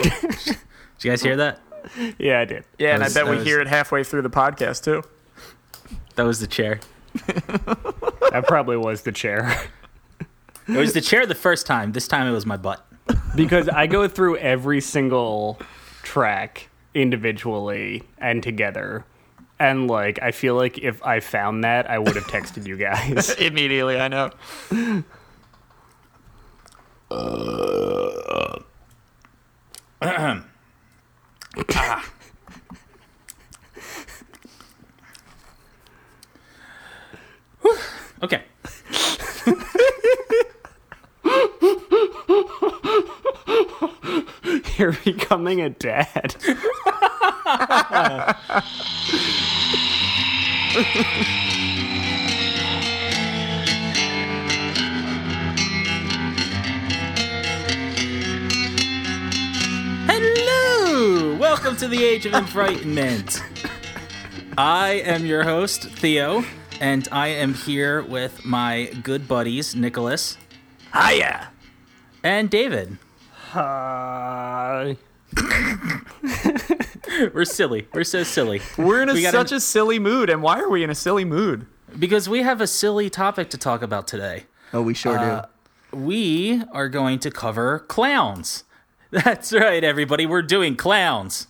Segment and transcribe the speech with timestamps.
[0.00, 1.60] Did you guys hear that?
[2.18, 2.64] Yeah, I did.
[2.78, 5.02] Yeah, and That I bet we was- hear it halfway through the podcast too.
[6.14, 6.80] That was the chair.
[7.26, 9.60] That probably was the chair.
[10.68, 11.92] It was the chair the first time.
[11.92, 12.86] This time it was my butt.
[13.34, 15.58] because I go through every single
[16.02, 19.04] track individually and together.
[19.58, 23.30] And like I feel like if I found that, I would have texted you guys.
[23.38, 24.30] Immediately, I know.
[38.22, 38.42] Okay.
[44.78, 46.36] You're becoming a dad.
[60.06, 61.34] Hello!
[61.38, 63.42] Welcome to the Age of Enfrightenment.
[64.56, 66.44] I am your host, Theo,
[66.82, 70.36] and I am here with my good buddies, Nicholas
[70.92, 71.48] Hiya.
[72.24, 72.98] and David.
[73.50, 74.96] Hi.
[77.32, 77.86] We're silly.
[77.94, 78.60] We're so silly.
[78.76, 80.94] We're in a, We gotta- such a silly mood, and why are we in a
[80.94, 81.66] silly mood?
[81.98, 84.44] Because we have a silly topic to talk about today.
[84.72, 85.46] Oh, we sure Uh,
[85.92, 88.64] We are going to cover clowns.
[89.10, 90.24] That's right, everybody.
[90.26, 91.46] We're doing clowns.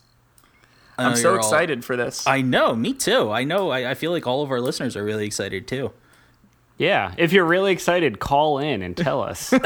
[0.99, 2.27] I'm so you're all- excited for this.
[2.27, 3.31] I know, me too.
[3.31, 3.71] I know.
[3.71, 5.93] I, I feel like all of our listeners are really excited too.
[6.79, 9.53] yeah, if you're really excited, call in and tell us.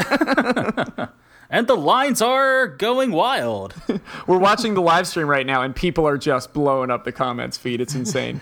[1.49, 3.73] And the lines are going wild.
[4.27, 7.57] We're watching the live stream right now, and people are just blowing up the comments
[7.57, 7.81] feed.
[7.81, 8.41] It's insane.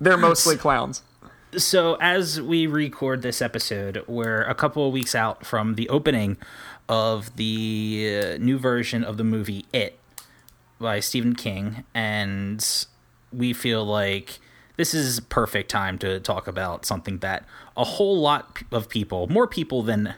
[0.00, 1.02] They're mostly clowns.
[1.56, 6.36] so, as we record this episode, we're a couple of weeks out from the opening
[6.90, 9.98] of the uh, new version of the movie It
[10.78, 12.86] by Stephen King, and
[13.32, 14.38] we feel like
[14.76, 17.44] this is perfect time to talk about something that
[17.76, 20.14] a whole lot of people, more people than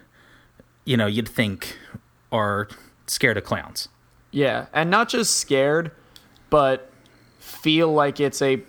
[0.87, 1.77] you know, you'd think
[2.33, 2.69] are
[3.07, 3.89] scared of clowns.
[4.31, 5.91] Yeah, and not just scared,
[6.49, 6.91] but
[7.39, 8.63] feel like it's a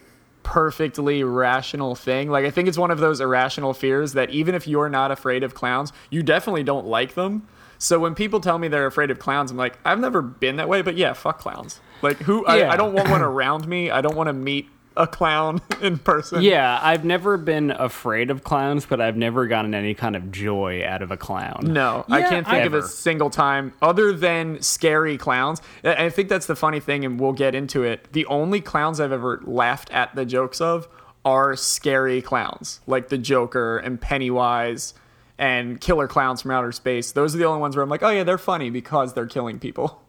[0.44, 2.30] perfectly rational thing.
[2.30, 5.44] Like I think it's one of those irrational fears that even if you're not afraid
[5.44, 7.48] of clowns, you definitely don't like them.
[7.78, 10.70] So when people tell me they're afraid of clowns, I'm like, I've never been that
[10.70, 11.80] way, but yeah, fuck clowns.
[12.02, 12.72] Like who I, Yeah.
[12.72, 13.92] I don't want one around me.
[13.92, 16.42] I don't want to meet a clown in person.
[16.42, 20.84] yeah, I've never been afraid of clowns, but I've never gotten any kind of joy
[20.84, 21.60] out of a clown.
[21.68, 25.62] No, I can't think of a single time other than scary clowns.
[25.84, 28.12] I think that's the funny thing, and we'll get into it.
[28.14, 30.88] The only clowns I've ever laughed at the jokes of
[31.24, 34.96] are scary clowns, like the Joker and Pennywise
[35.38, 37.12] and killer clowns from outer space.
[37.12, 39.60] Those are the only ones where I'm like, oh yeah, they're funny because they're killing
[39.60, 40.02] people.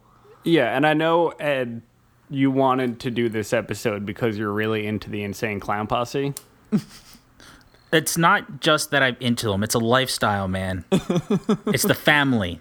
[0.44, 1.83] Yeah, and I know Ed,
[2.31, 6.34] you wanted to do this episode because you're really into the insane clown posse.
[7.93, 10.84] It's not just that I'm into them; it's a lifestyle, man.
[10.93, 12.60] it's the family.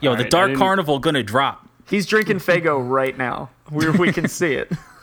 [0.00, 1.68] Yo, the right, Dark Carnival gonna drop.
[1.88, 3.50] He's drinking Faygo right now.
[3.70, 4.72] We, we can see it.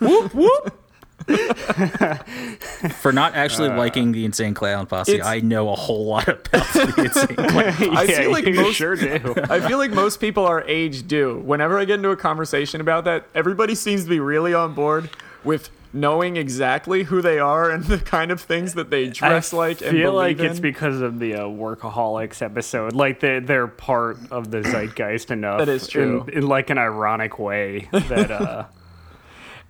[3.00, 6.94] For not actually liking the Insane Clown Posse, I know a whole lot about the
[7.04, 7.96] Insane Clown.
[7.96, 9.34] I yeah, feel like you most- sure do.
[9.50, 11.38] I feel like most people our age do.
[11.38, 15.10] Whenever I get into a conversation about that, everybody seems to be really on board
[15.44, 19.82] with knowing exactly who they are and the kind of things that they dress like
[19.82, 22.92] I feel believe like it's because of the uh, workaholics episode.
[22.92, 25.58] Like they're, they're part of the zeitgeist enough.
[25.58, 26.24] That is true.
[26.28, 28.66] In, in like an ironic way that uh,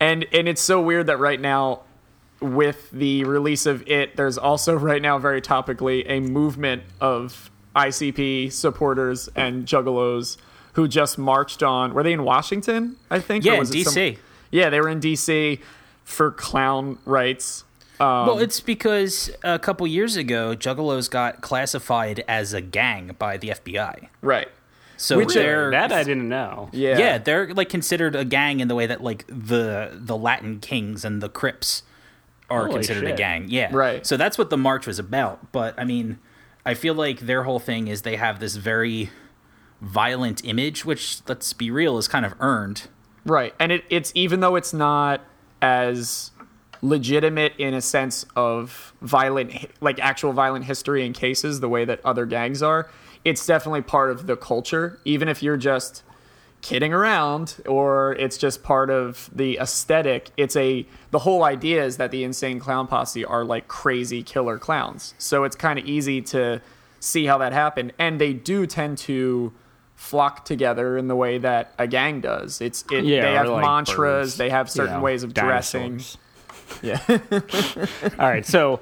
[0.01, 1.81] and and it's so weird that right now
[2.41, 8.51] with the release of it there's also right now very topically a movement of ICP
[8.53, 10.37] supporters and juggalos
[10.73, 13.85] who just marched on were they in Washington I think Yeah, Or in was it
[13.85, 14.19] some- DC.
[14.51, 15.61] yeah they were in DC
[16.05, 17.65] for clown rights
[18.01, 23.37] um, well, it's because a couple years ago, Juggalos got classified as a gang by
[23.37, 24.09] the FBI.
[24.23, 24.49] right
[25.01, 26.69] So Which- they're that I didn't know.
[26.73, 30.61] yeah yeah, they're like considered a gang in the way that like the the Latin
[30.61, 31.83] Kings and the Crips
[32.51, 33.47] are Holy considered a gang.
[33.49, 34.05] Yeah, Right.
[34.07, 35.53] So that's what the march was about.
[35.53, 36.19] But I mean,
[36.67, 39.11] I feel like their whole thing is they have this very
[39.81, 42.89] violent image, which let's be real is kind of earned.
[43.25, 43.55] Right.
[43.59, 45.23] And it, it's even though it's not
[45.63, 46.31] as
[46.83, 52.01] legitimate in a sense of violent, like actual violent history and cases, the way that
[52.05, 52.91] other gangs are,
[53.25, 55.01] it's definitely part of the culture.
[55.05, 56.03] Even if you're just
[56.63, 61.97] kidding around or it's just part of the aesthetic, it's a, the whole idea is
[61.97, 65.15] that the insane clown posse are like crazy killer clowns.
[65.19, 66.61] So it's kind of easy to
[67.01, 67.93] see how that happened.
[67.99, 69.53] And they do tend to
[70.01, 72.61] flock together in the way that a gang does.
[72.61, 76.01] It's it, Yeah, they have like mantras, birds, they have certain ways of dressing.
[76.83, 77.01] Yeah.
[78.19, 78.81] All right, so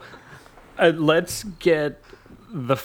[0.79, 2.03] uh, let's get
[2.51, 2.77] the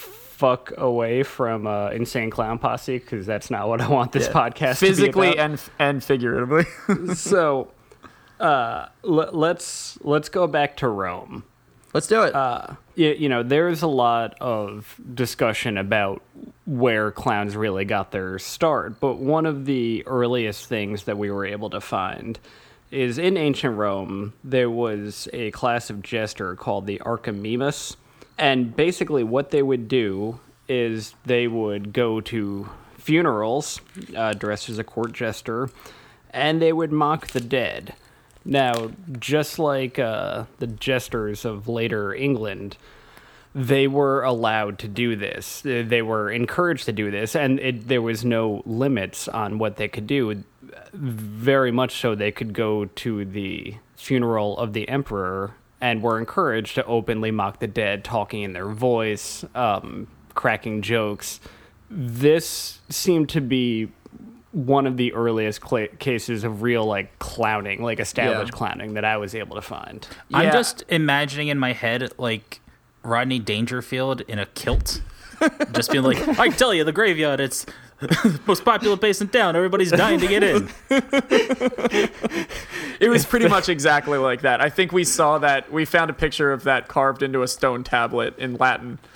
[0.43, 4.75] fuck away from uh, insane clown posse because that's not what I want this podcast
[4.75, 5.51] Physically to be about.
[5.51, 6.65] and and figuratively.
[7.15, 7.71] so
[8.41, 11.45] uh, l- let's let's go back to Rome.
[11.93, 12.33] Let's do it.
[12.95, 16.21] you, you know, there's a lot of discussion about
[16.65, 21.45] where clowns really got their start, but one of the earliest things that we were
[21.45, 22.37] able to find
[22.91, 27.95] is in ancient Rome, there was a class of jester called the Archimimus.
[28.37, 33.81] And basically, what they would do is they would go to funerals
[34.15, 35.69] uh, dressed as a court jester,
[36.31, 37.93] and they would mock the dead.
[38.45, 42.77] Now, just like uh, the jesters of later England,
[43.55, 45.61] they were allowed to do this.
[45.61, 49.87] They were encouraged to do this, and it, there was no limits on what they
[49.87, 50.43] could do.
[50.93, 55.53] Very much so, they could go to the funeral of the emperor
[55.83, 61.41] and were encouraged to openly mock the dead, talking in their voice, um, cracking jokes.
[61.89, 63.89] This seemed to be
[64.53, 68.57] one of the earliest cla cases of real like clowning, like established Yeah.
[68.57, 70.07] clowning that I was able to find.
[70.33, 72.61] I'm just imagining in my head like
[73.03, 75.01] Rodney Dangerfield in a kilt,
[75.73, 77.73] just being like, "I tell you, the graveyard, it's the
[78.45, 79.55] most popular place in town.
[79.55, 80.69] Everybody's dying to get in."
[82.99, 84.61] It was pretty much exactly like that.
[84.61, 85.71] I think we saw that.
[85.71, 88.99] We found a picture of that carved into a stone tablet in Latin.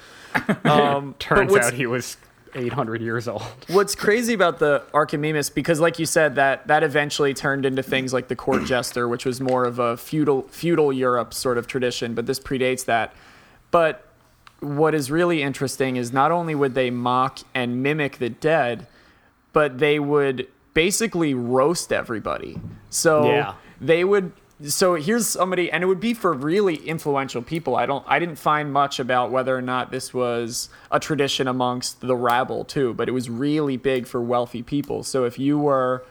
[0.66, 2.16] Um, Turns out he was
[2.54, 3.42] 800 years old.
[3.70, 8.14] What's crazy about the Archimedes, because like you said, that that eventually turned into things
[8.14, 12.14] like the court jester, which was more of a feudal feudal Europe sort of tradition,
[12.14, 13.14] but this predates that.
[13.72, 14.07] But
[14.60, 18.88] what is really interesting is not only would they mock and mimic the dead,
[19.54, 22.60] but they would basically roast everybody.
[22.90, 23.54] So Yeah.
[23.82, 24.32] they would
[24.64, 28.38] so here's somebody and it would be for really influential people i don't i didn't
[28.40, 33.08] find much about whether or not this was a tradition amongst the rabble too but
[33.08, 36.04] it was really big for wealthy people so if you were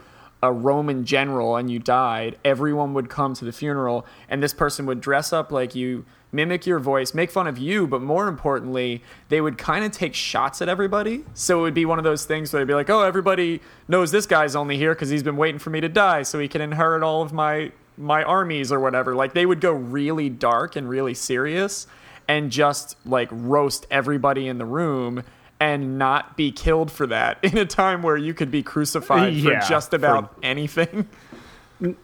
[0.43, 4.87] a roman general and you died everyone would come to the funeral and this person
[4.87, 9.03] would dress up like you mimic your voice make fun of you but more importantly
[9.29, 12.25] they would kind of take shots at everybody so it would be one of those
[12.25, 15.37] things where they'd be like oh everybody knows this guy's only here because he's been
[15.37, 18.81] waiting for me to die so he can inherit all of my my armies or
[18.81, 19.15] whatever.
[19.15, 21.87] Like they would go really dark and really serious
[22.29, 25.23] and just like roast everybody in the room
[25.61, 29.61] and not be killed for that in a time where you could be crucified Yeah,
[29.61, 31.09] for just for- about anything.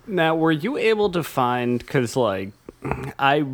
[0.06, 2.50] Now, were you able to find, because, like,
[3.18, 3.46] I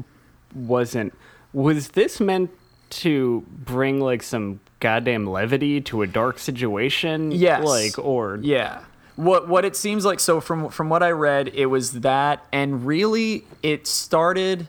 [0.53, 1.15] wasn't,
[1.53, 2.51] was this meant
[2.91, 7.31] to bring, like, some goddamn levity to a dark situation?
[7.31, 7.65] Yes.
[7.65, 8.41] Like, or.
[8.43, 8.81] Yeah.
[9.15, 12.87] What what it seems like so from from what I read it was that and
[12.87, 14.67] really it started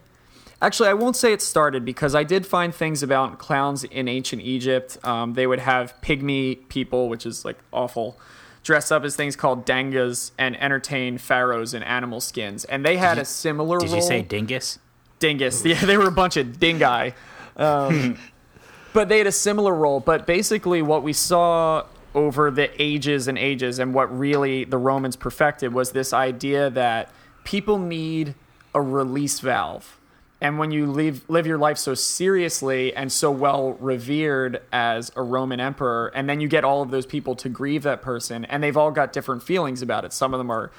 [0.61, 4.41] Actually, I won't say it started because I did find things about clowns in ancient
[4.41, 4.97] Egypt.
[5.05, 8.19] Um, they would have pygmy people, which is like awful,
[8.63, 12.65] dress up as things called dangas and entertain pharaohs in animal skins.
[12.65, 13.95] And they had a similar Did role.
[13.95, 14.79] you say dingus?
[15.19, 15.63] dingus.
[15.65, 17.13] Yeah, they were a bunch of dingai.
[17.55, 18.17] Um,
[18.93, 19.99] but they had a similar role.
[20.01, 21.85] But basically, what we saw
[22.15, 27.11] over the ages and ages, and what really the Romans perfected, was this idea that
[27.43, 28.35] people need
[28.73, 29.98] a release valve.
[30.41, 35.21] And when you live, live your life so seriously and so well revered as a
[35.21, 38.63] Roman emperor, and then you get all of those people to grieve that person, and
[38.63, 40.13] they've all got different feelings about it.
[40.13, 40.71] Some of them are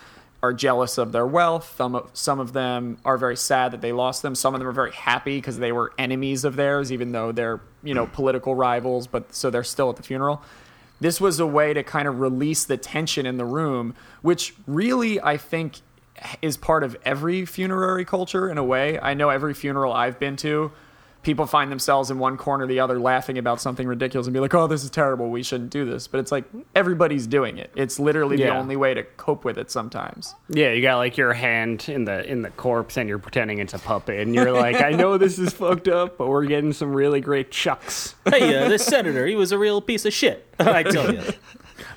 [0.42, 1.74] are jealous of their wealth.
[1.76, 4.34] Some of, some of them are very sad that they lost them.
[4.34, 7.60] Some of them are very happy because they were enemies of theirs, even though they're
[7.82, 9.06] you know political rivals.
[9.06, 10.42] But so they're still at the funeral.
[11.00, 15.20] This was a way to kind of release the tension in the room, which really
[15.20, 15.80] I think
[16.42, 18.98] is part of every funerary culture in a way.
[18.98, 20.72] I know every funeral I've been to,
[21.22, 24.40] people find themselves in one corner or the other laughing about something ridiculous and be
[24.40, 25.30] like, "Oh, this is terrible.
[25.30, 27.70] We shouldn't do this." But it's like everybody's doing it.
[27.76, 30.34] It's literally the only way to cope with it sometimes.
[30.48, 33.74] Yeah, you got like your hand in the in the corpse, and you're pretending it's
[33.74, 36.94] a puppet, and you're like, I know this is fucked up, but we're getting some
[36.94, 38.14] really great chucks.
[38.28, 40.46] hey, uh, this senator, he was a real piece of shit.
[40.58, 41.22] I tell you.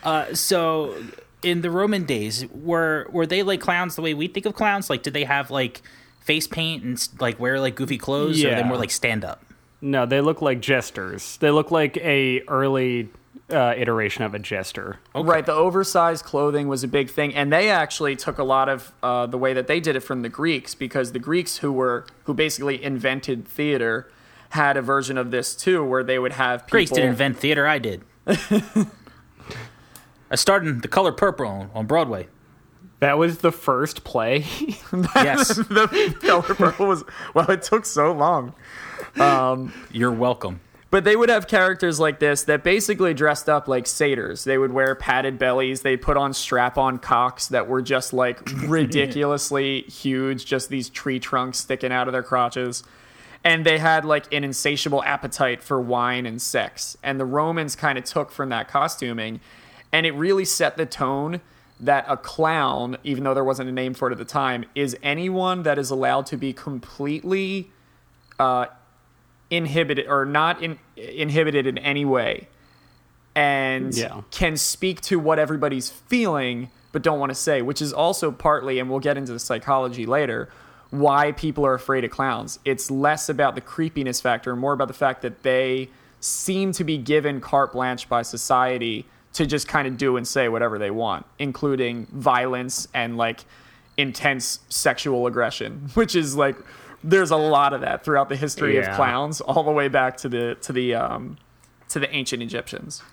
[0.01, 0.95] Uh, so,
[1.43, 4.89] in the Roman days, were were they like clowns the way we think of clowns?
[4.89, 5.81] Like, did they have like
[6.21, 8.67] face paint and like wear like goofy clothes, or are they Yeah.
[8.67, 9.43] more like stand up?
[9.81, 11.37] No, they look like jesters.
[11.37, 13.09] They look like a early
[13.51, 14.99] uh, iteration of a jester.
[15.13, 18.93] Right, the oversized clothing was a big thing, and they actually took a lot of
[19.03, 22.05] uh, the way that they did it from the Greeks, because the Greeks who were
[22.23, 24.09] who basically invented theater
[24.51, 26.77] had a version of this too, where they would have people.
[26.77, 27.67] Greeks didn't invent theater.
[27.67, 28.01] I did.
[30.33, 32.27] Uh, I starred in The Color Purple on, on Broadway.
[32.99, 34.45] That was the first play.
[35.15, 37.49] Yes, the color purple was well.
[37.49, 38.53] It took so long.
[39.19, 40.61] Um, you're welcome.
[40.91, 44.43] But they would have characters like this that basically dressed up like satyrs.
[44.43, 45.81] They would wear padded bellies.
[45.81, 51.19] They put on strap on cocks that were just like ridiculously huge, just these tree
[51.19, 52.83] trunks sticking out of their crotches.
[53.43, 56.95] And they had like an insatiable appetite for wine and sex.
[57.01, 59.41] And the Romans kind of took from that costuming.
[59.93, 61.39] And it really set the tone
[61.79, 64.97] that a clown, even though there wasn't a name for it at the time, is
[65.03, 67.71] anyone that is allowed to be completely
[68.39, 68.65] uh,
[69.49, 72.47] inhibited or not in, inhibited in any way
[73.35, 74.21] and Yeah.
[74.31, 78.79] can speak to what everybody's feeling but don't want to say which is also partly
[78.79, 80.49] and we'll get into the psychology later
[80.91, 84.93] why people are afraid of clowns it's less about the creepiness factor more about the
[84.93, 89.97] fact that they seem to be given carte blanche by society to just kind of
[89.97, 93.45] do and say whatever they want including violence and like
[93.97, 96.55] intense sexual aggression which is like
[97.03, 98.89] there's a lot of that throughout the history Yeah.
[98.91, 101.37] of clowns all the way back to the to the um
[101.89, 103.03] to the ancient Egyptians.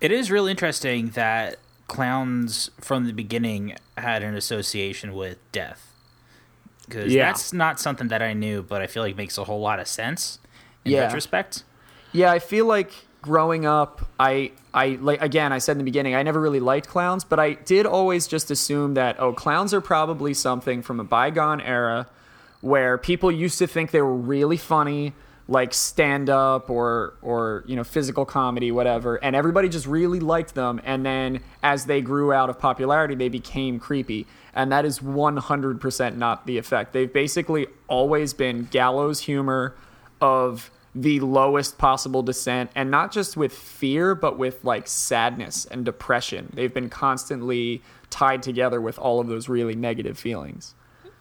[0.00, 1.56] It is really interesting that
[1.86, 5.90] clowns from the beginning had an association with death.
[6.84, 7.26] Because Yeah.
[7.26, 9.88] that's not something that I knew, but I feel like makes a whole lot of
[9.88, 10.38] sense
[10.84, 11.04] in Yeah.
[11.04, 11.62] retrospect.
[12.12, 16.14] Yeah, I feel like growing up, I I like again, I said in the beginning,
[16.14, 19.80] I never really liked clowns, but I did always just assume that oh, clowns are
[19.80, 22.06] probably something from a bygone era
[22.60, 25.12] where people used to think they were really funny,
[25.48, 30.54] like stand up or or you know physical comedy, whatever, and everybody just really liked
[30.54, 30.80] them.
[30.84, 35.36] And then as they grew out of popularity, they became creepy, and that is one
[35.36, 36.92] hundred percent not the effect.
[36.92, 39.74] They've basically always been gallows humor
[40.20, 45.84] of the lowest possible descent and not just with fear but with like sadness and
[45.84, 50.74] depression they've been constantly tied together with all of those really negative feelings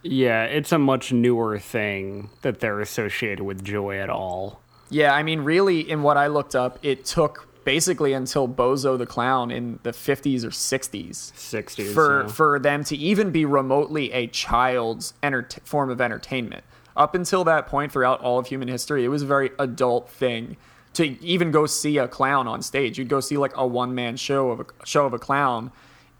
[0.07, 4.61] yeah, it's a much newer thing that they're associated with joy at all.
[4.89, 9.05] yeah i mean really in what i looked up it took basically until bozo the
[9.05, 11.93] clown in the 50s or 60s 60s.
[11.93, 12.27] for yeah.
[12.27, 16.63] for them to even be remotely a child's enter- form of entertainment.
[16.95, 20.55] Up until that point, throughout all of human history, it was a very adult thing
[20.93, 22.97] to even go see a clown on stage.
[22.97, 25.71] You'd go see like a one man show of a show of a clown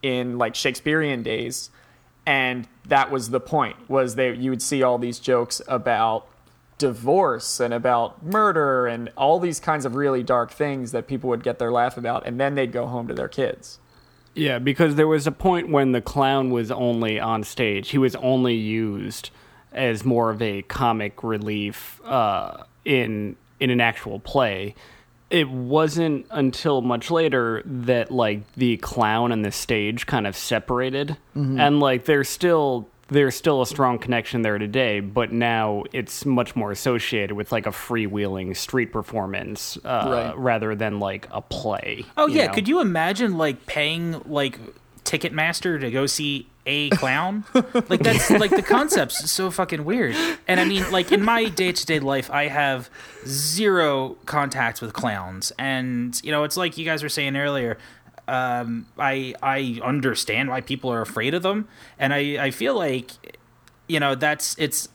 [0.02, 1.70] in like Shakespearean days,
[2.26, 3.90] and that was the point.
[3.90, 6.28] Was that you would see all these jokes about
[6.78, 11.42] divorce and about murder and all these kinds of really dark things that people would
[11.42, 13.80] get their laugh about, and then they'd go home to their kids.
[14.34, 17.92] Yeah, because there was a point when the clown was only on stage.
[17.92, 19.30] He was only used
[19.76, 24.74] as more of a comic relief uh, in in an actual play.
[25.30, 31.18] It wasn't until much later that like the clown and the stage kind of separated,
[31.36, 36.56] and like there's still there's still a strong connection there today, but now it's much
[36.56, 40.38] more associated with like a freewheeling street performance uh, Right.
[40.38, 42.04] rather than like a play.
[42.18, 42.54] Oh yeah, know?
[42.54, 44.60] could you imagine like paying like
[45.04, 47.46] Ticketmaster to go see a clown?
[47.90, 50.16] like that's like the concept's so fucking weird.
[50.48, 52.90] And I mean, like in my day to day life, I have
[53.26, 57.78] zero contacts with clowns, and you know, it's like you guys were saying earlier.
[58.28, 61.68] Um, I I understand why people are afraid of them,
[62.00, 63.12] and I I feel like
[63.88, 64.90] you know that's it's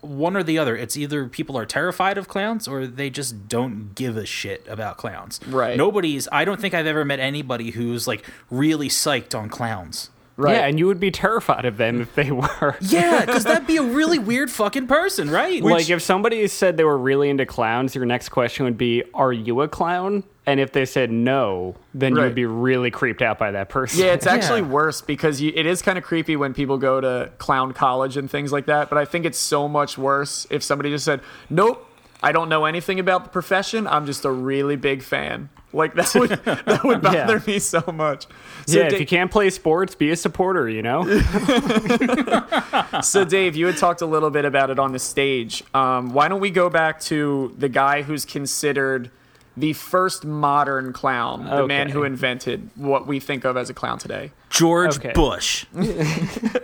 [0.00, 0.76] one or the other.
[0.76, 4.96] It's either people are terrified of clowns or they just don't give a shit about
[4.96, 5.40] clowns.
[5.46, 5.76] Right.
[5.76, 6.28] Nobody's.
[6.30, 10.10] I don't think I've ever met anybody who's like really psyched on clowns.
[10.38, 12.76] Yeah, and you would be terrified of them if they were.
[12.80, 15.62] Yeah, because that'd be a really weird fucking person, right?
[15.62, 19.32] like if somebody said they were really into clowns, your next question would be, "Are
[19.32, 23.36] you a clown?" And if they said no, then you would be really creeped out
[23.38, 23.98] by that person.
[24.00, 24.68] Yeah, it's actually Yeah.
[24.68, 28.30] worse because you, it is kind of creepy when people go to clown college and
[28.30, 28.88] things like that.
[28.88, 31.84] But I think it's so much worse if somebody just said, "Nope,
[32.22, 33.86] I don't know anything about the profession.
[33.86, 37.26] I'm just a really big fan." Like that would that would Yeah.
[37.26, 38.26] bother me so much.
[38.68, 38.86] So, yeah.
[38.86, 40.68] If you can't play sports, be a supporter.
[40.68, 41.04] You know.
[43.02, 45.62] so Dave, you had talked a little bit about it on the stage.
[45.72, 49.10] Um, why don't we go back to the guy who's considered
[49.56, 53.98] the first modern clown, the man who invented what we think of as a clown
[53.98, 54.32] today?
[54.50, 55.12] George Okay.
[55.14, 55.64] Bush.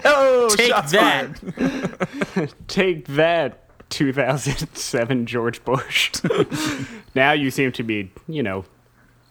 [0.05, 2.53] Oh, Take shots that.
[2.67, 6.11] Take that, 2007 George Bush.
[7.15, 8.65] now you seem to be, you know,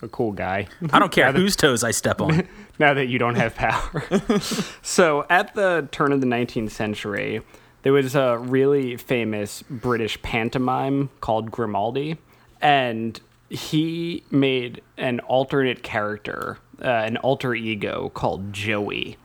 [0.02, 0.68] a cool guy.
[0.92, 2.48] I don't care whose toes I step on.
[2.80, 4.04] now that you don't have power.
[4.82, 7.42] so, at the turn of the 19th century,
[7.84, 12.18] there was a really famous British pantomime called Grimaldi,
[12.62, 19.18] and he made an alternate character uh, an alter ego called Joey,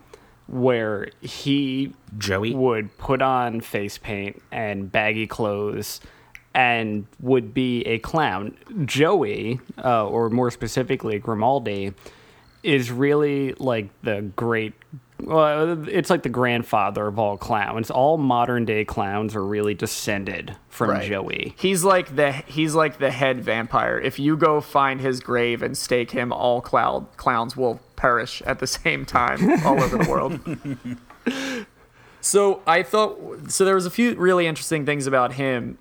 [0.46, 2.54] where he Joey.
[2.54, 6.00] would put on face paint and baggy clothes
[6.56, 8.56] and would be a clown.
[8.86, 11.92] Joey, uh, or more specifically Grimaldi,
[12.62, 14.72] is really like the great.
[15.20, 17.90] Well, it's like the grandfather of all clowns.
[17.90, 21.06] All modern day clowns are really descended from Right.
[21.06, 21.54] Joey.
[21.58, 23.98] He's like the he's like the head vampire.
[23.98, 28.60] If you go find his grave and stake him, all cloud clowns will perish at
[28.60, 30.40] the same time all over the world.
[32.22, 35.76] so I thought so there was a few really interesting things about him.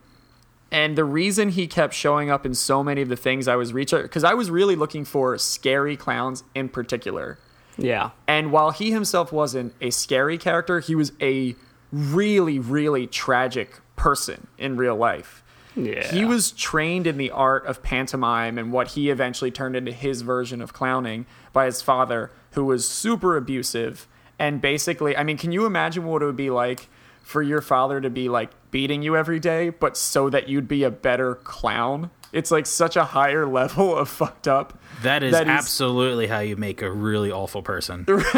[0.72, 3.72] And the reason he kept showing up in so many of the things I was
[3.72, 7.38] reaching because I was really looking for scary clowns in particular.
[7.78, 8.12] Yeah.
[8.28, 11.56] And while he himself wasn't a scary character, he was a
[11.92, 15.44] really, really tragic person in real life.
[15.76, 16.10] Yeah.
[16.12, 20.22] He was trained in the art of pantomime and what he eventually turned into his
[20.22, 24.08] version of clowning by his father, who was super abusive.
[24.40, 26.88] And basically, I mean, can you imagine what it would be like
[27.26, 30.84] for your father to be like beating you every day, but so that you'd be
[30.84, 32.12] a better clown?
[32.32, 34.78] It's like such a higher level of fucked up.
[35.02, 38.06] That is That absolutely how you make a really awful person.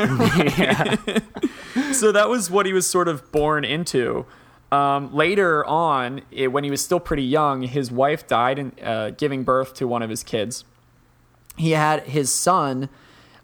[1.91, 4.25] so that was what he was sort of born into.
[4.71, 9.09] Um, later on, it, when he was still pretty young, his wife died in uh,
[9.11, 10.63] giving birth to one of his kids.
[11.57, 12.87] He had his son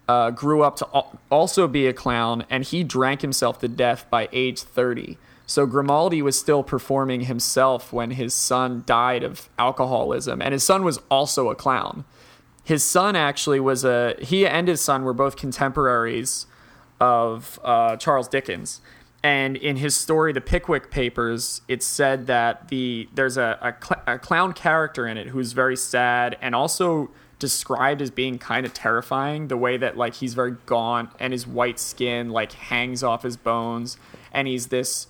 [0.07, 4.05] uh, grew up to al- also be a clown, and he drank himself to death
[4.09, 5.17] by age 30.
[5.53, 10.83] So Grimaldi was still performing himself when his son died of alcoholism, and his son
[10.83, 12.05] was also a clown.
[12.63, 16.47] His son actually was a he and his son were both contemporaries
[16.99, 18.81] of uh, Charles Dickens.
[19.21, 24.01] And in his story, The Pickwick Papers, it's said that the there's a, a, cl-
[24.07, 28.73] a clown character in it who's very sad and also described as being kind of
[28.73, 29.49] terrifying.
[29.49, 33.37] The way that like he's very gaunt and his white skin like hangs off his
[33.37, 33.97] bones,
[34.31, 35.05] and he's this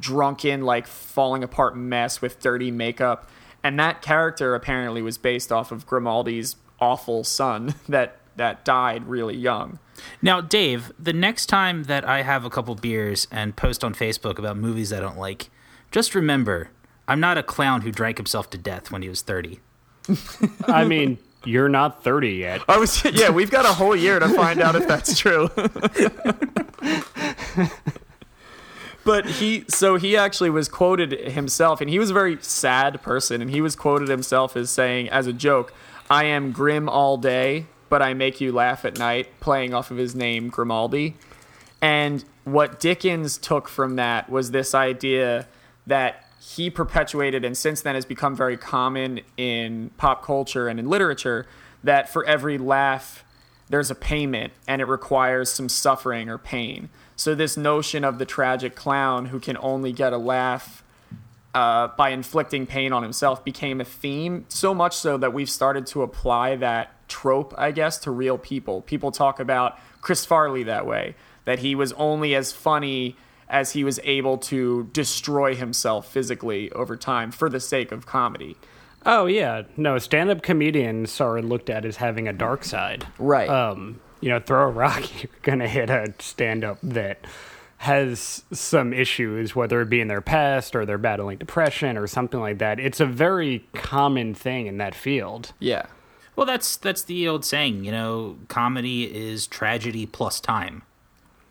[0.00, 3.28] drunken, like falling apart mess with dirty makeup.
[3.62, 9.36] And that character apparently was based off of Grimaldi's awful son that that died really
[9.36, 9.78] young.
[10.22, 14.38] Now, Dave, the next time that I have a couple beers and post on Facebook
[14.38, 15.50] about movies I don't like,
[15.90, 16.70] just remember,
[17.06, 19.60] I'm not a clown who drank himself to death when he was 30.
[20.66, 22.62] I mean, you're not 30 yet.
[22.68, 25.50] I was yeah, we've got a whole year to find out if that's true.
[29.04, 33.40] but he so he actually was quoted himself and he was a very sad person
[33.40, 35.72] and he was quoted himself as saying as a joke,
[36.10, 39.96] I am grim all day, but I make you laugh at night, playing off of
[39.96, 41.16] his name Grimaldi.
[41.80, 45.48] And what Dickens took from that was this idea
[45.86, 50.88] that he perpetuated and since then has become very common in pop culture and in
[50.88, 51.46] literature
[51.84, 53.24] that for every laugh
[53.68, 56.88] there's a payment and it requires some suffering or pain.
[57.16, 60.82] So this notion of the tragic clown who can only get a laugh
[61.54, 65.86] uh, by inflicting pain on himself became a theme so much so that we've started
[65.88, 68.80] to apply that trope, I guess, to real people.
[68.82, 73.16] People talk about Chris Farley that way, that he was only as funny
[73.48, 78.56] as he was able to destroy himself physically over time for the sake of comedy.
[79.04, 79.62] Oh, yeah.
[79.76, 83.06] No, stand up comedians are looked at as having a dark side.
[83.18, 83.48] Right.
[83.48, 87.18] Um, you know, throw a rock, you're going to hit a stand up that
[87.78, 92.40] has some issues, whether it be in their past or they're battling depression or something
[92.40, 92.78] like that.
[92.78, 95.52] It's a very common thing in that field.
[95.58, 95.86] yeah.
[96.34, 100.80] Well, that's that's the old saying, you know, comedy is tragedy plus time.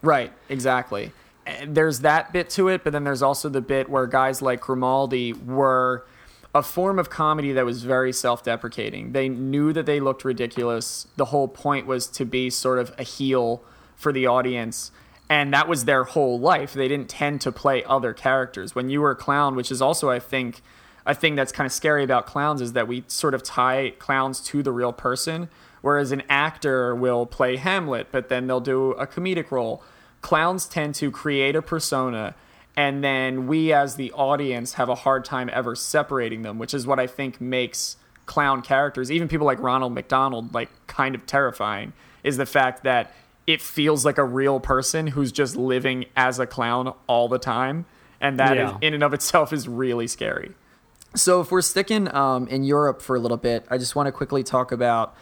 [0.02, 1.12] Right, exactly.
[1.46, 4.62] Eh, there's that bit to it, but then there's also the bit where guys like
[4.62, 6.04] Grimaldi were
[6.54, 9.14] a form of comedy that was very self deprecating.
[9.14, 11.08] They knew that they looked ridiculous.
[11.16, 13.64] The whole point was to be sort of a heel
[13.96, 14.92] for the audience.
[15.30, 16.74] And that was their whole life.
[16.74, 18.76] They didn't tend to play other characters.
[18.76, 20.62] When you were a clown, which is also, I think,
[21.06, 24.42] a thing that's kind of scary about clowns, is that we sort of tie clowns
[24.42, 25.48] to the real person.
[25.82, 29.82] Whereas an actor will play Hamlet, but then they'll do a comedic role.
[30.22, 32.36] Clowns tend to create a persona,
[32.76, 36.88] and then we as the audience have a hard time ever separating them, which is
[36.88, 41.94] what I think makes clown characters, even people like Ronald McDonald, like kind of terrifying,
[42.24, 43.14] is the fact that
[43.48, 47.86] it feels like a real person who's just living as a clown all the time.
[48.22, 48.78] And that is Yeah.
[48.82, 50.52] in and of itself is really scary.
[51.16, 54.12] So, if we're sticking um, in Europe for a little bit, I just want to
[54.14, 55.14] quickly talk about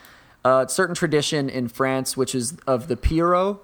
[0.46, 3.58] a certain tradition in France, which is of the Pierrot,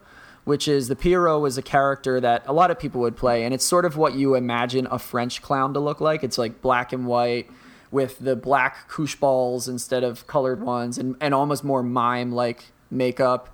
[0.45, 3.53] which is the Pierrot was a character that a lot of people would play, and
[3.53, 6.23] it's sort of what you imagine a French clown to look like.
[6.23, 7.49] It's like black and white
[7.91, 12.71] with the black couche balls instead of colored ones, and, and almost more mime like
[12.89, 13.49] makeup.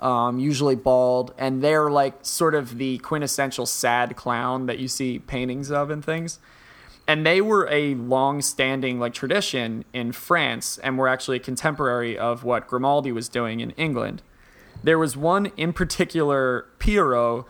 [0.00, 5.18] um, usually bald, and they're like sort of the quintessential sad clown that you see
[5.18, 6.38] paintings of and things.
[7.08, 12.44] And they were a long-standing like tradition in France, and were actually a contemporary of
[12.44, 14.22] what Grimaldi was doing in England.
[14.82, 17.44] There was one in particular, Pierrot,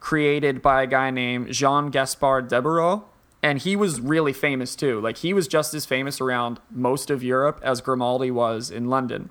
[0.00, 3.04] created by a guy named Jean Gaspard Deburau,
[3.42, 5.00] and he was really famous too.
[5.00, 9.30] Like he was just as famous around most of Europe as Grimaldi was in London.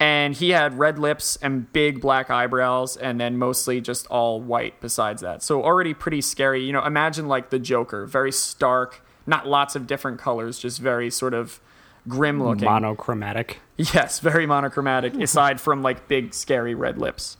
[0.00, 4.80] And he had red lips and big black eyebrows, and then mostly just all white
[4.80, 5.42] besides that.
[5.42, 6.64] So already pretty scary.
[6.64, 11.10] You know, imagine like the Joker, very stark, not lots of different colors, just very
[11.10, 11.60] sort of
[12.08, 12.64] grim looking.
[12.66, 13.60] Monochromatic.
[13.76, 17.36] Yes, very monochromatic, aside from like big, scary red lips.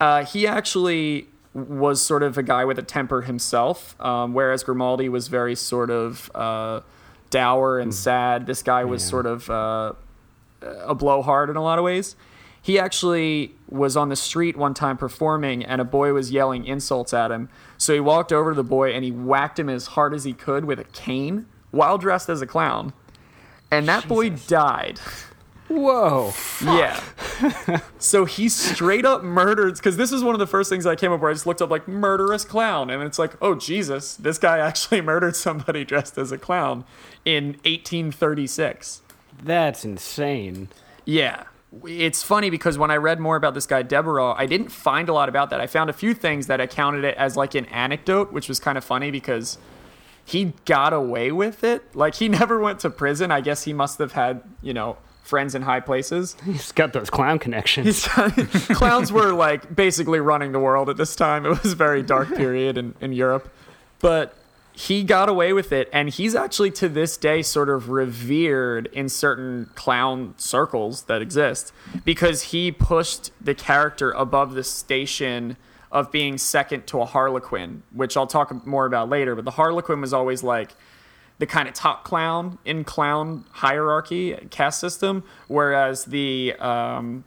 [0.00, 5.08] Uh, he actually was sort of a guy with a temper himself, um, whereas Grimaldi
[5.08, 6.80] was very sort of uh,
[7.30, 8.46] dour and sad.
[8.46, 9.10] This guy was Yeah.
[9.10, 9.92] sort of uh,
[10.62, 12.16] a blowhard in a lot of ways.
[12.64, 17.12] He actually was on the street one time performing, and a boy was yelling insults
[17.12, 17.48] at him.
[17.76, 20.32] So he walked over to the boy and he whacked him as hard as he
[20.32, 22.92] could with a cane while dressed as a clown.
[23.72, 25.00] And that boy died.
[25.68, 26.34] Whoa.
[26.62, 27.02] Yeah.
[27.98, 31.10] so he straight up murdered because this is one of the first things I came
[31.10, 34.36] up where I just looked up like murderous clown, and it's like, oh Jesus, this
[34.36, 36.84] guy actually murdered somebody dressed as a clown
[37.24, 39.00] in 1836.
[39.42, 40.68] That's insane.
[41.06, 41.44] Yeah.
[41.86, 45.14] It's funny because when I read more about this guy Deburau, I didn't find a
[45.14, 45.60] lot about that.
[45.62, 48.76] I found a few things that accounted it as like an anecdote, which was kind
[48.76, 49.56] of funny because
[50.24, 51.94] he got away with it.
[51.94, 53.30] Like he never went to prison.
[53.30, 56.36] I guess he must have had, you know, friends in high places.
[56.44, 58.06] He's got those clown connections.
[58.08, 61.46] clowns were like basically running the world at this time.
[61.46, 63.52] It was a very dark period in, in Europe.
[64.00, 64.36] But
[64.72, 69.08] he got away with it, and he's actually to this day sort of revered in
[69.08, 71.72] certain clown circles that exist
[72.04, 75.56] because he pushed the character above the station
[75.92, 79.36] of being second to a Harlequin, which I'll talk more about later.
[79.36, 80.70] But the Harlequin was always like
[81.38, 87.24] the kind of top clown in clown hierarchy caste system, whereas the um,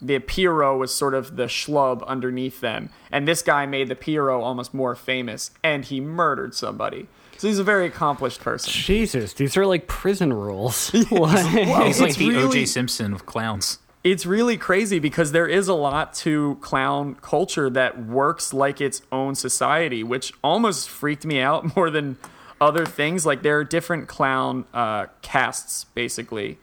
[0.00, 4.42] the Pierrot was sort of the schlub underneath them, and this guy made the Pierrot
[4.42, 7.08] almost more famous, and he murdered somebody.
[7.36, 8.72] So he's a very accomplished person.
[8.72, 10.90] Jesus, these are like prison rules.
[11.10, 11.46] What?
[11.86, 12.66] He's like it's the really- O.J.
[12.66, 13.78] Simpson of clowns.
[14.10, 19.02] It's really crazy because there is a lot to clown culture that works like its
[19.12, 22.16] own society, which almost freaked me out more than
[22.58, 23.26] other things.
[23.26, 26.56] Like there are different clown uh, castes, basically.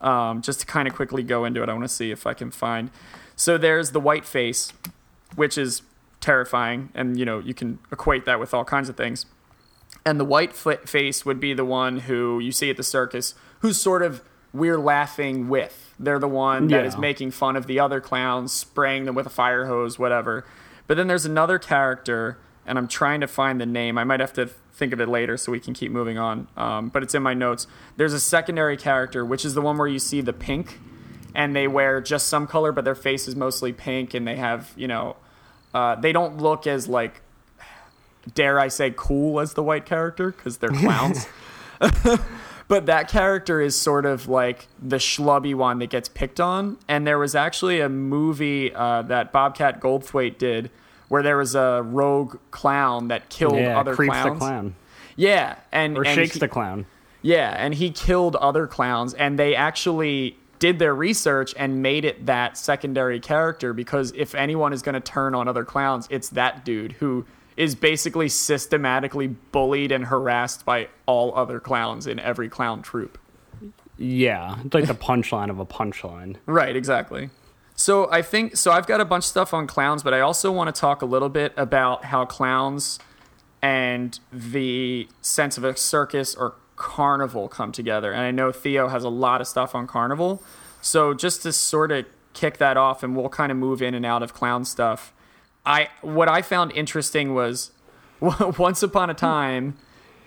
[0.00, 2.34] Um, just to kind of quickly go into it, I want to see if I
[2.34, 2.90] can find.
[3.36, 4.72] So there's the white face,
[5.36, 5.82] which is
[6.20, 9.24] terrifying, and you know you can equate that with all kinds of things.
[10.04, 13.80] And the white face would be the one who you see at the circus, who's
[13.80, 14.20] sort of
[14.52, 15.87] we're laughing with.
[15.98, 17.00] They're the one that is Yeah.
[17.00, 20.44] making fun of the other clowns, spraying them with a fire hose, whatever.
[20.86, 23.98] But then there's another character, and I'm trying to find the name.
[23.98, 26.46] I might have to think of it later so we can keep moving on.
[26.56, 27.66] Um, but it's in my notes.
[27.96, 30.78] There's a secondary character, which is the one where you see the pink,
[31.34, 34.72] and they wear just some color, but their face is mostly pink, and they have,
[34.76, 35.16] you know,
[35.74, 37.22] uh, they don't look as like
[38.34, 41.26] dare I say, cool as the white character because they're clowns.
[42.68, 46.78] but that character is sort of like the schlubby one that gets picked on.
[46.86, 50.70] And there was actually a movie uh, that Bobcat Goldthwait did
[51.08, 54.34] where there was a rogue clown that killed yeah, other creeps clowns.
[54.34, 54.74] the clown.
[55.16, 56.84] Yeah, and Or and shakes he- the clown.
[57.22, 62.26] yeah, and he killed other clowns, and they actually did their research and made it
[62.26, 66.64] that secondary character because if anyone is going to turn on other clowns, it's that
[66.64, 67.24] dude who
[67.58, 73.18] is basically systematically bullied and harassed by all other clowns in every clown troupe.
[73.98, 76.36] Yeah, it's like the punchline of a punchline.
[76.46, 77.30] Right, exactly.
[77.74, 80.52] So I think so I've got a bunch of stuff on clowns, but I also
[80.52, 83.00] want to talk a little bit about how clowns
[83.60, 88.12] and the sense of a circus or carnival come together.
[88.12, 90.40] And I know Theo has a lot of stuff on carnival.
[90.80, 94.06] So just to sort of kick that off and we'll kind of move in and
[94.06, 95.12] out of clown stuff.
[95.68, 97.70] I what I found interesting was
[98.20, 99.76] once upon a time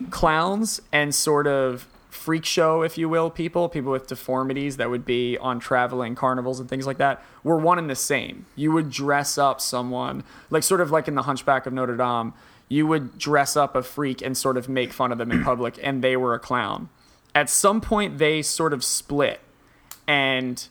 [0.10, 5.06] clowns and sort of freak show, if you will, people, people with deformities that would
[5.06, 8.46] be on traveling carnivals and things like that, were one and the same.
[8.56, 12.34] You would dress up someone, like sort of like in the Hunchback of Notre Dame,
[12.70, 15.80] you would dress up a freak and sort of make fun of them in public,
[15.82, 16.90] and they were a clown.
[17.34, 19.40] At some point, they sort of split.
[20.08, 20.68] And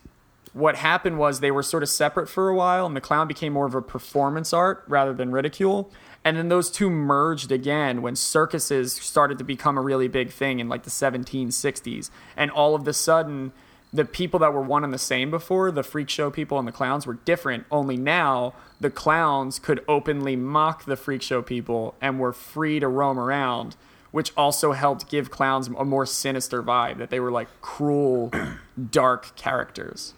[0.53, 3.53] what happened was they were sort of separate for a while, and the clown became
[3.53, 5.91] more of a performance art rather than ridicule.
[6.25, 10.59] And then those two merged again when circuses started to become a really big thing
[10.59, 12.11] in like the 1760s.
[12.37, 13.53] And all of the sudden,
[13.93, 16.73] the people that were one and the same before, the freak show people and the
[16.73, 17.65] clowns were different.
[17.71, 22.89] Only now the clowns could openly mock the freak show people and were free to
[22.89, 23.77] roam around,
[24.11, 28.31] which also helped give clowns a more sinister vibe that they were like cruel,
[28.91, 30.13] dark characters.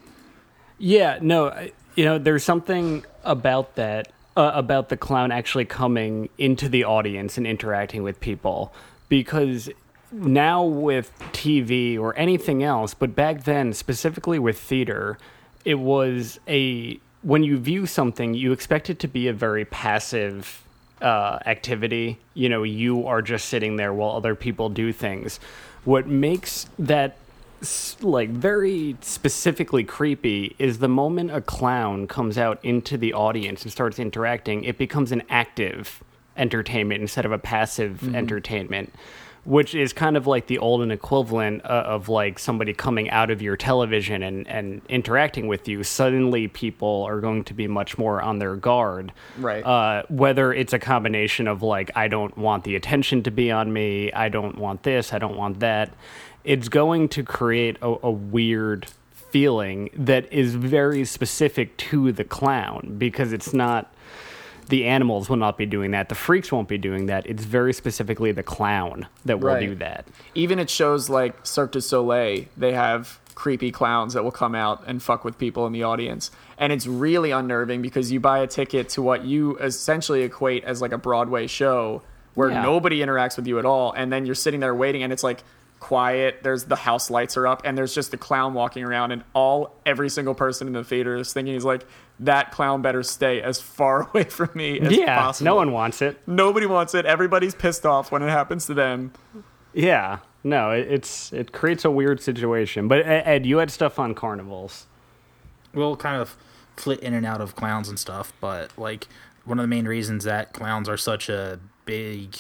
[0.85, 6.69] Yeah, no, you know, there's something about that, uh, about the clown actually coming into
[6.69, 8.75] the audience and interacting with people.
[9.09, 9.71] Because
[10.11, 15.19] now with TV or anything else, but back then, specifically with theater,
[15.65, 20.65] it was a, when you view something, you expect it to be a very passive
[21.01, 22.19] uh, activity.
[22.35, 25.39] You know, you are just sitting there while other people do things.
[25.85, 27.17] What makes that
[28.01, 33.73] like very specifically creepy is the moment a clown comes out into the audience and
[33.73, 36.03] starts interacting, it becomes an active
[36.37, 38.93] entertainment instead of a passive entertainment.
[39.45, 43.43] Which is kind of like the olden equivalent uh, of like somebody coming out of
[43.43, 45.83] your television and, and interacting with you.
[45.83, 49.13] Suddenly, people are going to be much more on their guard.
[49.37, 49.67] Right.
[49.67, 53.73] Uh, whether it's a combination of like, I don't want the attention to be on
[53.73, 55.93] me, I don't want this, I don't want that
[56.45, 62.97] it's going to create a, a weird feeling that is very specific to the clown
[62.99, 63.93] because it's not
[64.69, 67.73] the animals will not be doing that the freaks won't be doing that it's very
[67.73, 69.61] specifically the clown that will Right.
[69.69, 74.31] do that Even it shows like Cirque du Soleil, they have creepy clowns that will
[74.31, 76.31] come out and fuck with people in the audience.
[76.59, 80.83] And it's really unnerving because you buy a ticket to what you essentially equate as
[80.83, 82.03] like a Broadway show
[82.35, 82.63] where Yeah.
[82.63, 83.93] nobody interacts with you at all.
[83.93, 85.43] And then you're sitting there waiting and it's like
[85.83, 86.43] quiet.
[86.43, 89.75] There's the house lights are up and there's just a clown walking around and all
[89.85, 91.85] every single person in the theater is thinking is like,
[92.21, 95.45] that clown better stay as far away from me as yeah possible.
[95.45, 97.05] no one wants it Nobody wants it.
[97.05, 99.13] Everybody's pissed off when it happens to them.
[99.75, 103.99] yeah no it, it's it creates a weird situation but Ed, Ed you had stuff
[103.99, 104.87] on carnivals
[105.75, 106.37] we'll kind of
[106.77, 109.09] flit in and out of clowns and stuff, but like
[109.45, 112.35] one of the main reasons that clowns are such a big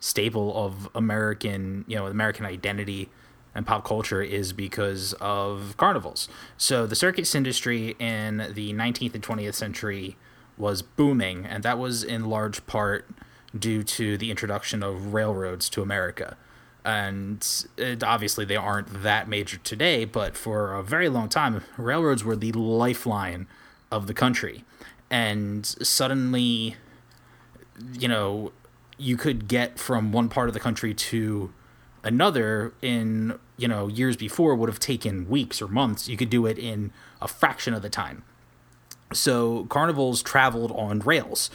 [0.00, 3.08] staple of American, you know, American identity
[3.54, 6.28] and pop culture is because of carnivals.
[6.56, 10.16] So the circus industry in the 19th and 20th century
[10.56, 13.08] was booming, and that was in large part
[13.58, 16.36] due to the introduction of railroads to America.
[16.84, 22.24] And it, obviously, they aren't that major today, but for a very long time, railroads
[22.24, 23.46] were the lifeline
[23.90, 24.64] of the country.
[25.10, 26.76] And suddenly,
[27.98, 28.52] you know,
[28.98, 31.52] you could get from one part of the country to
[32.02, 36.08] another in, you know, years before would have taken weeks or months.
[36.08, 38.24] You could do it in a fraction of the time.
[39.12, 41.50] So carnivals traveled on rails.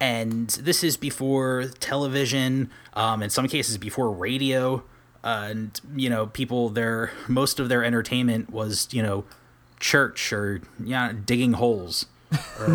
[0.00, 4.82] And this is before television, um, in some cases before radio.
[5.24, 9.24] Uh, and, you know, people, their most of their entertainment was, you know,
[9.80, 12.06] church or yeah, digging holes.
[12.58, 12.66] Or,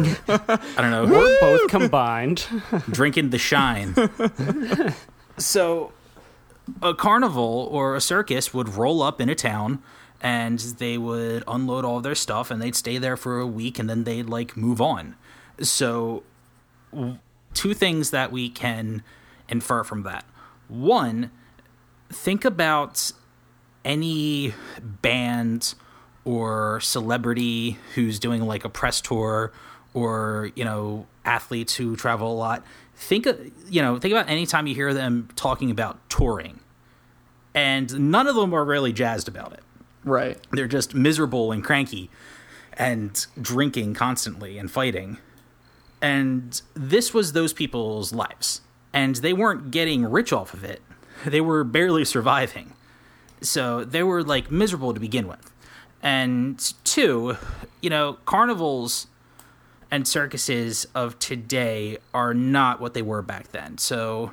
[0.77, 1.03] I don't know.
[1.05, 2.45] or both combined
[2.89, 3.95] drinking the shine.
[5.37, 5.91] so,
[6.81, 9.81] a carnival or a circus would roll up in a town
[10.21, 13.89] and they would unload all their stuff and they'd stay there for a week and
[13.89, 15.15] then they'd like move on.
[15.59, 16.23] So,
[16.91, 17.17] w-
[17.53, 19.03] two things that we can
[19.49, 20.23] infer from that.
[20.67, 21.31] One,
[22.09, 23.11] think about
[23.83, 25.73] any band
[26.25, 29.51] or celebrity who's doing like a press tour
[29.93, 32.63] or you know athletes who travel a lot
[32.95, 33.27] think
[33.69, 36.59] you know think about any time you hear them talking about touring
[37.53, 39.63] and none of them are really jazzed about it
[40.03, 40.37] Right.
[40.51, 42.09] they're just miserable and cranky
[42.73, 45.17] and drinking constantly and fighting.
[46.01, 48.61] And this was those people's lives.
[48.93, 50.81] And they weren't getting rich off of it.
[51.25, 52.73] They were barely surviving.
[53.41, 55.50] So they were like miserable to begin with.
[56.01, 57.37] And two,
[57.81, 59.07] you know, carnivals
[59.91, 63.77] and circuses of today are not what they were back then.
[63.77, 64.31] So,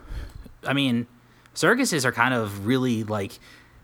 [0.65, 1.07] I mean,
[1.55, 3.39] circuses are kind of really like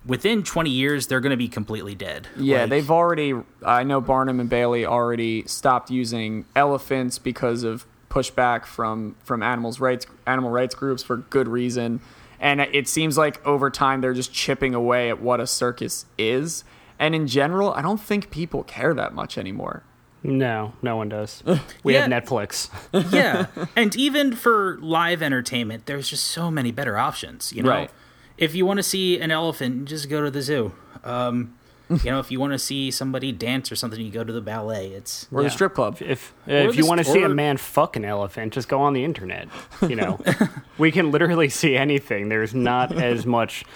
[0.06, 2.28] within 20 years they're going to be completely dead.
[2.36, 3.34] Yeah, Like, they've already.
[3.64, 9.80] I know Barnum and Bailey already stopped using elephants because of pushback from from animals
[9.80, 12.00] rights animal rights groups for good reason,
[12.38, 16.64] and it seems like over time they're just chipping away at what a circus is.
[16.98, 19.82] And in general, I don't think people care that much anymore.
[20.22, 21.42] no no one does
[21.84, 22.02] we Yeah.
[22.08, 22.70] have netflix
[23.12, 27.52] yeah, and even for live entertainment, there's just so many better options.
[27.52, 27.90] You know, Right.
[28.38, 30.72] if you want to see an elephant, just go to the zoo.
[31.04, 31.54] Um,
[31.90, 34.40] you know, if you want to see somebody dance or something, you go to the
[34.40, 34.88] ballet.
[34.92, 35.48] It's Or yeah.
[35.48, 35.98] the strip club.
[36.00, 39.04] if if you want to see a man fuck an elephant, just go on the
[39.04, 39.48] internet.
[39.82, 40.18] You know,
[40.78, 42.30] we can literally see anything.
[42.30, 43.66] There's not as much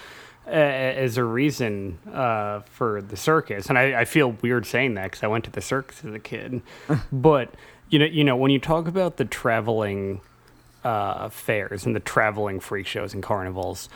[0.48, 5.22] as a reason uh, for the circus, and I, I feel weird saying that because
[5.22, 6.62] I went to the circus as a kid.
[7.12, 7.54] but
[7.90, 10.20] you know, you know, when you talk about the traveling
[10.84, 13.88] uh, fairs and the traveling freak shows and carnivals,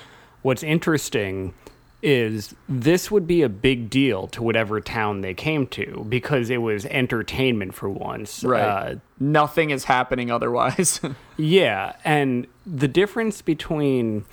[0.42, 1.54] what's interesting
[2.02, 6.56] is this would be a big deal to whatever town they came to because it
[6.58, 8.42] was entertainment for once.
[8.42, 8.60] Right.
[8.60, 11.00] Uh, Nothing is happening otherwise.
[11.36, 14.24] yeah, and the difference between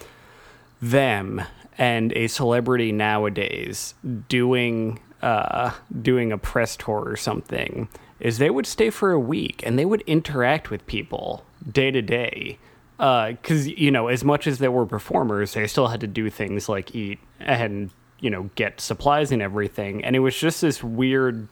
[0.81, 1.43] them
[1.79, 3.95] and a celebrity nowadays
[4.27, 7.87] doing uh, doing a press tour or something
[8.19, 12.01] is they would stay for a week and they would interact with people day to
[12.01, 12.59] day.
[12.97, 16.67] Because you know, as much as they were performers, they still had to do things
[16.67, 20.03] like eat and you know get supplies and everything.
[20.03, 21.47] And it was just this weird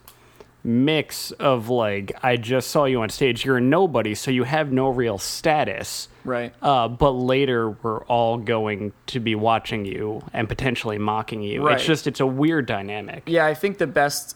[0.68, 3.46] mix of like, I just saw you on stage.
[3.46, 6.10] You're a nobody, so you have no real status.
[6.26, 6.54] right.
[6.62, 11.66] Uh, but later, we're all going to be watching you and potentially mocking you.
[11.66, 11.78] Right.
[11.78, 13.24] It's just, it's a weird dynamic.
[13.26, 14.36] Yeah, I think the best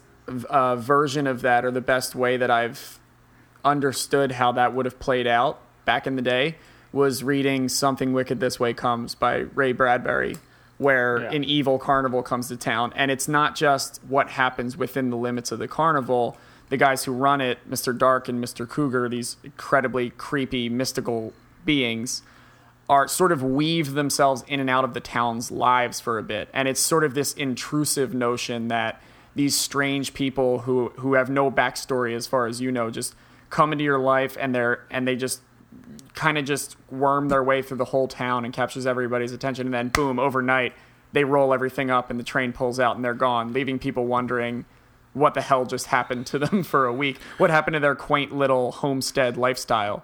[0.49, 2.97] uh, version of that, or the best way that I've
[3.65, 6.55] understood how that would have played out back in the day,
[6.93, 10.37] was reading Something Wicked This Way Comes by Ray Bradbury,
[10.81, 11.31] where Yeah.
[11.31, 12.91] an evil carnival comes to town.
[12.95, 16.37] And it's not just what happens within the limits of the carnival.
[16.69, 17.95] The guys who run it, Mr.
[17.95, 18.65] Dark and Mr.
[18.65, 21.33] Cooger, these incredibly creepy, mystical
[21.65, 22.23] beings,
[22.89, 26.49] are sort of weave themselves in and out of the town's lives for a bit.
[26.51, 28.99] And it's sort of this intrusive notion that
[29.35, 33.13] these strange people who who have no backstory as far as you know just
[33.49, 35.39] come into your life and they're and they just
[36.13, 39.73] kind of just worm their way through the whole town and captures everybody's attention and
[39.73, 40.73] then boom overnight
[41.13, 44.65] they roll everything up and the train pulls out and they're gone leaving people wondering
[45.13, 48.33] what the hell just happened to them for a week what happened to their quaint
[48.35, 50.03] little homestead lifestyle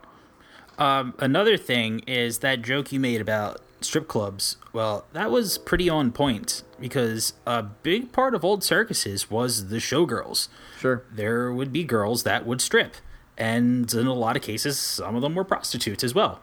[0.78, 4.58] Um, another thing is that joke you made about strip clubs.
[4.74, 9.78] Well, that was pretty on point because a big part of old circuses was the
[9.78, 10.48] showgirls.
[10.80, 12.96] sure There would be girls that would strip,
[13.38, 16.40] and in a lot of cases, some of them were prostitutes as well.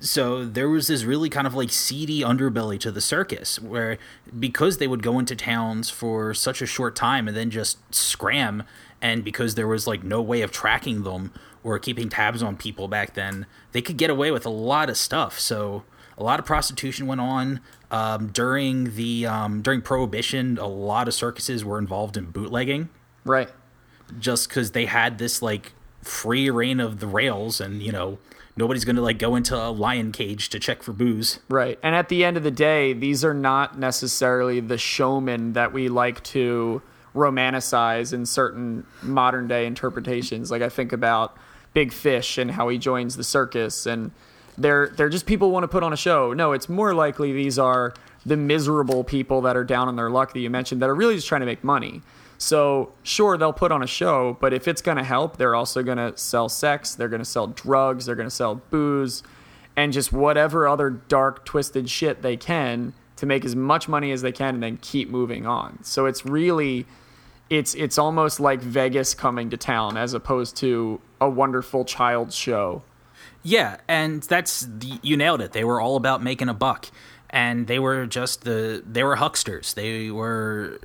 [0.00, 3.98] So there was this really kind of like seedy underbelly to the circus where
[4.38, 8.62] because they would go into towns for such a short time and then just scram
[9.02, 12.88] and because there was like no way of tracking them or keeping tabs on people
[12.88, 15.38] back then, they could get away with a lot of stuff.
[15.38, 15.84] So
[16.16, 20.56] a lot of prostitution went on um, during the um, during prohibition.
[20.56, 22.88] A lot of circuses were involved in bootlegging
[23.24, 23.50] right
[24.18, 25.72] just because they had this like
[26.02, 28.18] free reign of the rails and you know
[28.56, 31.78] nobody's gonna like go into a lion cage to check for booze Right.
[31.82, 35.88] And at the end of the day, these are not necessarily the showmen that we
[35.88, 36.82] like to
[37.14, 40.50] romanticize in certain modern day interpretations.
[40.50, 41.36] Like I think about
[41.74, 44.10] Big Fish and how he joins the circus and
[44.58, 46.32] they're they're just people want to put on a show.
[46.32, 47.94] No, it's more likely these are
[48.26, 51.14] the miserable people that are down on their luck that you mentioned that are really
[51.14, 52.02] just trying to make money.
[52.42, 55.82] So, sure, they'll put on a show, but if it's going to help, they're also
[55.82, 59.22] going to sell sex, they're going to sell drugs, they're going to sell booze,
[59.76, 64.22] and just whatever other dark, twisted shit they can to make as much money as
[64.22, 65.84] they can and then keep moving on.
[65.84, 66.86] So it's really
[67.50, 72.82] it's it's almost like Vegas coming to town as opposed to a wonderful child's show.
[73.42, 76.90] yeah and that's the, you nailed it they were all about making a buck
[77.28, 80.78] and they were just the they were hucksters they were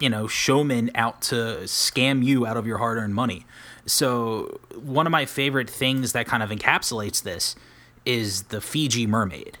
[0.00, 1.34] you know showmen out to
[1.64, 3.44] scam you out of your hard-earned money
[3.86, 7.56] so one of my favorite things that kind of encapsulates this
[8.04, 9.58] is the fiji mermaid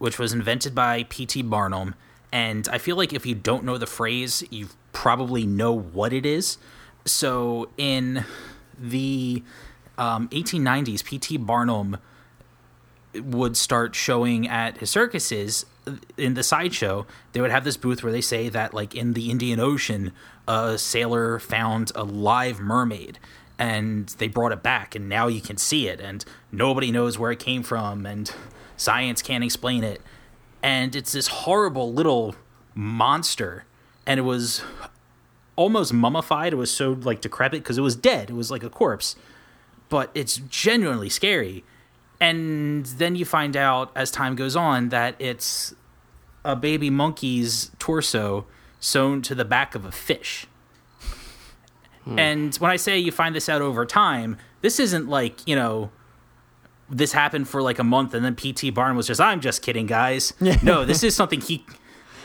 [0.00, 1.42] which was invented by P.T.
[1.42, 1.94] Barnum.
[2.32, 6.24] And I feel like if you don't know the phrase, you probably know what it
[6.24, 6.56] is.
[7.04, 8.24] So in
[8.78, 9.42] the
[9.98, 11.36] um, 1890s, P.T.
[11.36, 11.98] Barnum
[13.14, 18.02] would start showing at his circuses uh, in the sideshow they would have this booth
[18.02, 20.12] where they say that like in the indian ocean
[20.46, 23.18] a sailor found a live mermaid
[23.60, 27.30] and they brought it back and now you can see it and nobody knows where
[27.30, 28.32] it came from and
[28.80, 30.00] science can't explain it.
[30.62, 32.34] And it's this horrible little
[32.74, 33.64] monster
[34.06, 34.62] and it was
[35.56, 36.54] almost mummified.
[36.54, 38.30] It was so like decrepit because it was dead.
[38.30, 39.14] It was like a corpse.
[39.90, 41.62] But it's genuinely scary
[42.20, 45.74] and then you find out as time goes on that it's
[46.44, 48.46] a baby monkey's torso
[48.78, 50.46] sewn to the back of a fish.
[52.16, 55.90] And when I say you find this out over time, this isn't like, you know,
[56.88, 59.86] this happened for like a month and then PT Barnum was just, I'm just kidding,
[59.86, 60.32] guys.
[60.62, 61.64] no, this is something he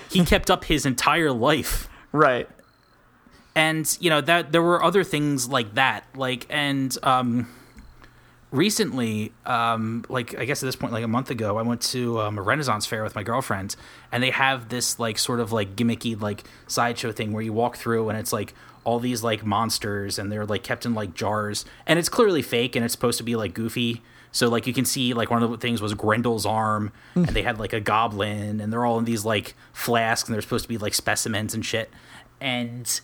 [0.09, 2.47] he kept up his entire life Right.
[3.53, 7.47] and you know that there were other things like that like and um
[8.55, 12.19] recently, um, like I guess at this point, like a month ago, I went to
[12.21, 13.75] um, a Renaissance fair with my girlfriend,
[14.11, 17.77] and they have this like sort of like gimmicky like sideshow thing where you walk
[17.77, 18.53] through and it's like
[18.83, 22.75] all these like monsters and they're like kept in like jars, and it's clearly fake
[22.75, 24.01] and it's supposed to be like goofy.
[24.31, 27.43] So like you can see like one of the things was Grendel's arm, and they
[27.43, 30.69] had like a goblin, and they're all in these like flasks, and they're supposed to
[30.69, 31.89] be like specimens and shit,
[32.41, 33.01] and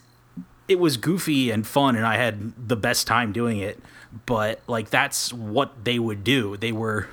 [0.68, 3.80] it was goofy and fun and I had the best time doing it.
[4.26, 6.58] But like that's what they would do.
[6.58, 7.08] They were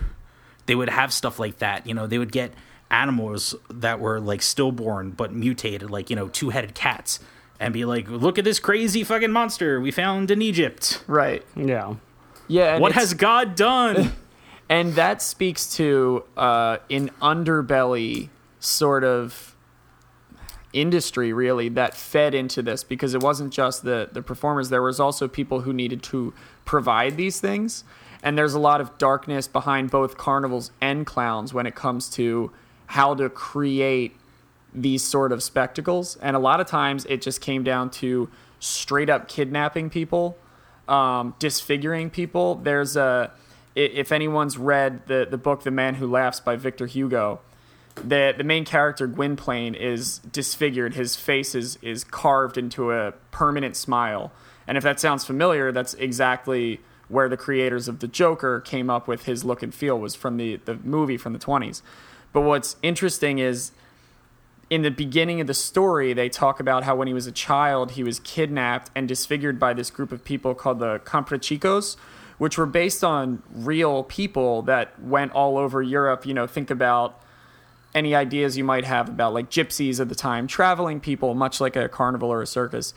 [0.66, 1.86] they would have stuff like that.
[1.86, 2.52] You know, they would get
[2.90, 7.20] animals that were like stillborn but mutated, like, you know, two headed cats,
[7.58, 11.02] and be like, Look at this crazy fucking monster we found in Egypt.
[11.06, 11.44] Right.
[11.56, 11.94] Yeah.
[12.46, 12.78] Yeah.
[12.78, 14.12] What has God done?
[14.68, 18.28] and that speaks to uh, an underbelly
[18.60, 19.56] sort of
[20.74, 25.00] industry really that fed into this because it wasn't just the the performers there was
[25.00, 26.34] also people who needed to
[26.68, 27.82] provide these things
[28.22, 32.52] and there's a lot of darkness behind both carnivals and clowns when it comes to
[32.88, 34.14] how to create
[34.74, 38.28] these sort of spectacles and a lot of times it just came down to
[38.60, 40.36] straight up kidnapping people
[40.88, 43.30] um, disfiguring people there's a
[43.74, 47.40] if anyone's read the, the book the man who laughs by victor hugo
[48.04, 50.94] the the main character Gwynplaine is disfigured.
[50.94, 54.30] His face is is carved into a permanent smile.
[54.68, 59.08] And if that sounds familiar, that's exactly where the creators of the Joker came up
[59.08, 61.82] with his look and feel was from the the movie from the 20s.
[62.32, 63.72] But what's interesting is
[64.70, 67.92] in the beginning of the story, they talk about how when he was a child,
[67.92, 71.96] he was kidnapped and disfigured by this group of people called the Comprachicos,
[72.36, 76.26] which were based on real people that went all over Europe.
[76.26, 77.18] You know, think about
[77.94, 81.74] any ideas you might have about like gypsies at the time, traveling people, much like
[81.74, 82.92] a carnival or a circus.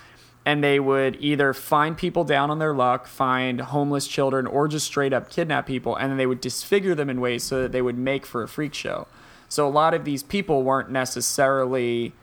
[0.45, 4.87] And they would either find people down on their luck, find homeless children, or just
[4.87, 5.95] straight up kidnap people.
[5.95, 8.47] And then they would disfigure them in ways so that they would make for a
[8.47, 9.07] freak show.
[9.49, 12.13] So a lot of these people weren't necessarily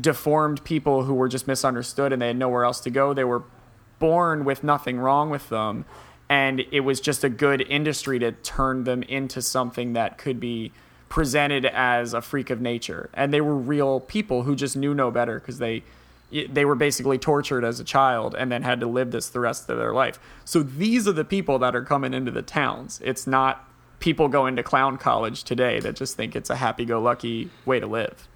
[0.00, 3.14] deformed people who were just misunderstood and they had nowhere else to go.
[3.14, 3.44] They were
[3.98, 5.84] born with nothing wrong with them.
[6.28, 10.72] And it was just a good industry to turn them into something that could be
[11.08, 13.10] presented as a freak of nature.
[13.14, 15.84] And they were real people who just knew no better because they
[16.30, 19.68] they were basically tortured as a child and then had to live this the rest
[19.68, 20.18] of their life.
[20.44, 23.00] So these are the people that are coming into the towns.
[23.04, 23.68] It's not
[24.00, 28.28] people going to clown college today that just think it's a happy-go-lucky way to live.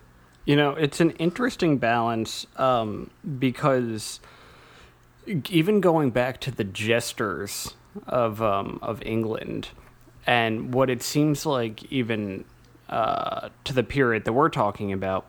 [0.45, 4.21] You know, it's an interesting balance um, because
[5.27, 7.75] even going back to the jesters
[8.07, 9.69] of um, of England
[10.27, 12.45] and what it seems like even
[12.89, 15.29] uh, to the period that we're talking about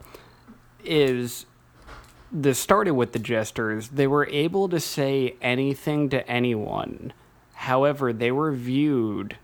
[0.84, 1.46] is
[2.32, 3.90] this started with the jesters.
[3.90, 7.14] They were able to say anything to anyone.
[7.54, 9.36] However, they were viewed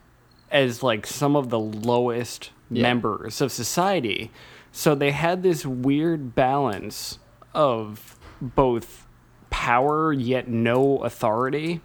[0.52, 2.84] as like some of the lowest Yeah.
[2.84, 4.32] members of society.
[4.72, 7.20] So they had this weird balance
[7.54, 9.06] of both
[9.50, 11.82] power yet no authority.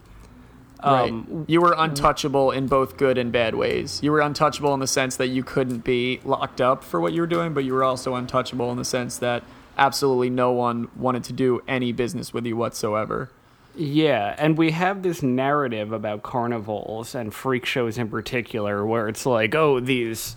[0.81, 1.49] Um, right.
[1.49, 4.01] You were untouchable in both good and bad ways.
[4.03, 7.21] You were untouchable in the sense that you couldn't be locked up for what you
[7.21, 9.45] were doing, but you were also untouchable in the sense that
[9.77, 13.31] absolutely no one wanted to do any business with you whatsoever.
[13.75, 19.25] Yeah, and we have this narrative about carnivals and freak shows in particular where it's
[19.25, 20.37] like, oh, these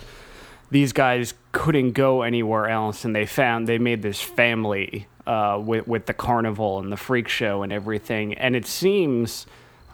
[0.71, 5.88] these guys couldn't go anywhere else and they found they made this family uh, with
[5.88, 8.33] with the carnival and the freak show and everything.
[8.36, 9.45] And it seems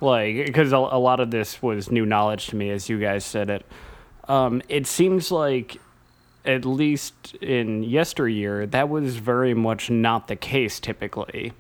[0.02, 3.26] like because a, a lot of this was new knowledge to me as you guys
[3.26, 3.66] said it.
[4.28, 5.80] Um, it seems like
[6.46, 11.54] at least in yesteryear, that was very much not the case typically.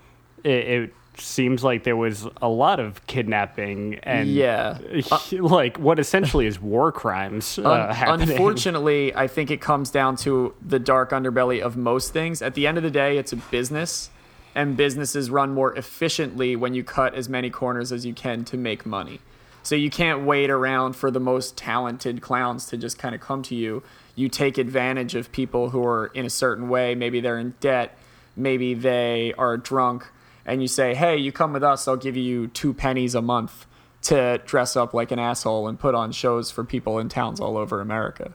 [0.43, 4.77] It, it seems like there was a lot of kidnapping and Yeah.
[5.31, 8.31] like what essentially is war crimes uh, Un- happening.
[8.31, 12.41] Unfortunately, I think it comes down to the dark underbelly of most things.
[12.41, 14.09] At the end of the day, it's a business,
[14.55, 18.57] and businesses run more efficiently when you cut as many corners as you can to
[18.57, 19.19] make money.
[19.63, 23.43] So you can't wait around for the most talented clowns to just kind of come
[23.43, 23.83] to you.
[24.15, 26.95] You take advantage of people who are in a certain way.
[26.95, 27.97] Maybe they're in debt,
[28.35, 30.07] maybe they are drunk,
[30.45, 31.87] and you say, "Hey, you come with us.
[31.87, 33.65] I'll give you two pennies a month."
[34.05, 37.55] To dress up like an asshole and put on shows for people in towns all
[37.55, 38.33] over America.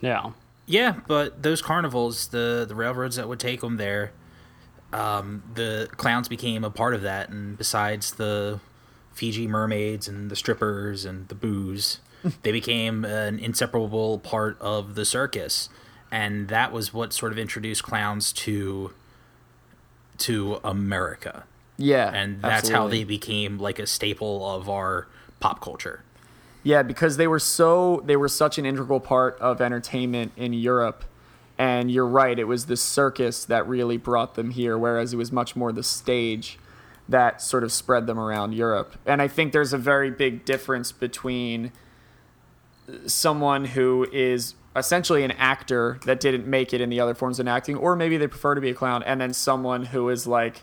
[0.00, 0.30] yeah.
[0.66, 4.12] Yeah, but those carnivals, the the railroads that would take them there,
[4.92, 7.28] um, the clowns became a part of that.
[7.28, 8.60] And besides the
[9.12, 11.98] Fiji mermaids and the strippers and the booze,
[12.42, 15.68] they became an inseparable part of the circus.
[16.10, 18.92] And that was what sort of introduced clowns to
[20.18, 21.44] to America.
[21.76, 25.08] Yeah, And that's how they became like a staple of our
[25.40, 26.04] pop culture.
[26.62, 31.04] Yeah, because they were so they were such an integral part of entertainment in Europe.
[31.58, 35.30] And you're right, it was the circus that really brought them here, whereas it was
[35.30, 36.58] much more the stage
[37.08, 38.96] that sort of spread them around Europe.
[39.06, 41.70] And I think there's a very big difference between
[43.06, 47.46] someone who is essentially an actor that didn't make it in the other forms of
[47.46, 50.62] acting, or maybe they prefer to be a clown, and then someone who is like,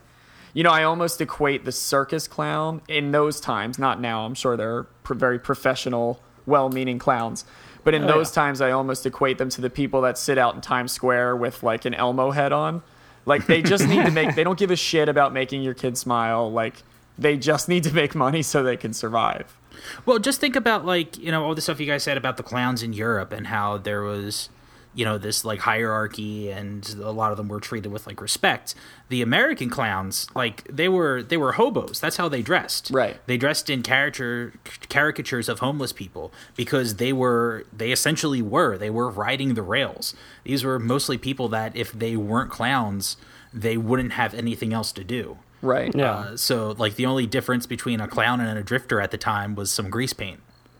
[0.53, 4.25] you know, I almost equate the circus clown in those times, not now.
[4.25, 7.45] I'm sure they're pro- very professional, well meaning clowns.
[7.83, 8.35] But in Oh, those yeah.
[8.43, 11.63] times, I almost equate them to the people that sit out in Times Square with
[11.63, 12.83] like an Elmo head on.
[13.25, 15.97] Like they just need to make, they don't give a shit about making your kid
[15.97, 16.51] smile.
[16.51, 16.83] Like
[17.17, 19.57] they just need to make money so they can survive.
[20.05, 22.43] Well, just think about like you know all the stuff you guys said about the
[22.43, 24.49] clowns in Europe and how there was,
[24.93, 28.75] you know, this like hierarchy and a lot of them were treated with like respect.
[29.09, 31.99] The American clowns, like they were they were hobos.
[31.99, 32.91] That's how they dressed.
[32.91, 33.17] Right.
[33.25, 34.53] They dressed in caricature
[34.89, 40.15] caricatures of homeless people because they were they essentially were they were riding the rails.
[40.43, 43.17] These were mostly people that if they weren't clowns,
[43.53, 45.37] they wouldn't have anything else to do.
[45.61, 45.93] Right.
[45.95, 46.11] Yeah.
[46.13, 49.55] Uh, so like the only difference between a clown and a drifter at the time
[49.55, 50.39] was some grease paint.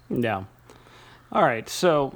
[0.09, 0.43] Yeah.
[1.32, 2.13] All right, so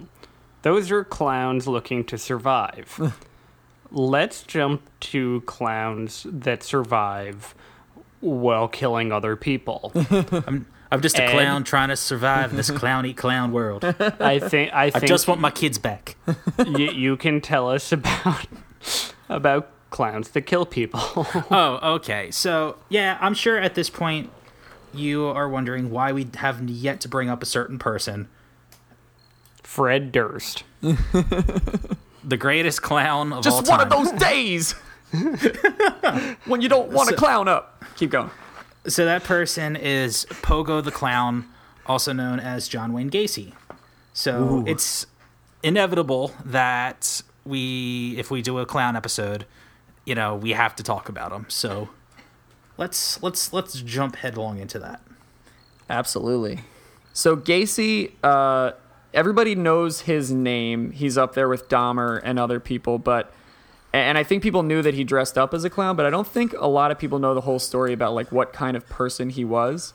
[0.63, 3.16] those are clowns looking to survive.
[3.91, 7.55] Let's jump to clowns that survive
[8.20, 9.91] while killing other people.
[10.91, 11.32] I'm just a Ed?
[11.32, 13.86] clown trying to survive in this clowny clown world.
[14.20, 16.18] I think I I just want my kids back.
[16.66, 18.47] you, you can tell us about
[19.30, 21.00] about clowns that kill people.
[21.50, 22.30] Oh, okay.
[22.32, 24.30] So yeah, I'm sure at this point
[24.93, 28.28] you are wondering why we have yet to bring up a certain person,
[29.64, 30.64] Fred Durst.
[30.82, 33.52] the greatest clown of all time.
[33.52, 34.72] Just one of those days
[36.46, 37.84] when you don't want to So- clown up.
[37.96, 38.32] Keep going.
[38.88, 41.46] So that person is Pogo the Clown,
[41.88, 43.54] also known as John Wayne Gacy.
[44.14, 45.08] So it's
[45.64, 49.46] inevitable that we, if we do a clown episode,
[50.06, 51.45] you know, we have to talk about him.
[51.49, 51.89] So
[52.78, 55.01] let's let's let's jump headlong into that.
[55.89, 56.62] Absolutely.
[57.14, 58.72] So Gacy, uh,
[59.14, 60.91] everybody knows his name.
[60.91, 63.34] He's up there with Dahmer and other people, but
[63.93, 66.28] and I think people knew that he dressed up as a clown, but I don't
[66.28, 69.30] think a lot of people know the whole story about like what kind of person
[69.30, 69.93] he was.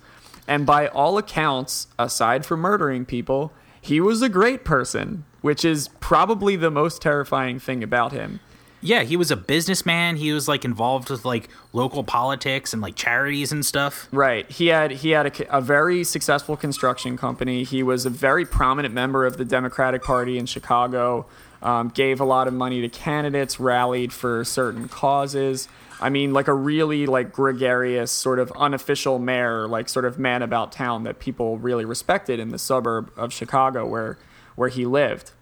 [0.49, 5.89] And by all accounts, aside from murdering people, he was a great person, which is
[6.01, 8.41] probably the most terrifying thing about him.
[8.83, 10.17] Yeah, he was a businessman.
[10.17, 14.09] He was like involved with like local politics and like charities and stuff.
[14.11, 14.51] Right.
[14.51, 17.63] He had he had a, a very successful construction company.
[17.65, 21.27] He was a very prominent member of the Democratic Party in Chicago.
[21.63, 23.61] Um, gave a lot of money to candidates.
[23.61, 25.69] Rallied for certain causes.
[26.01, 30.41] I mean, like a really like gregarious sort of unofficial mayor, like sort of man
[30.41, 34.17] about town that people really respected in the suburb of Chicago where
[34.57, 35.33] where he lived.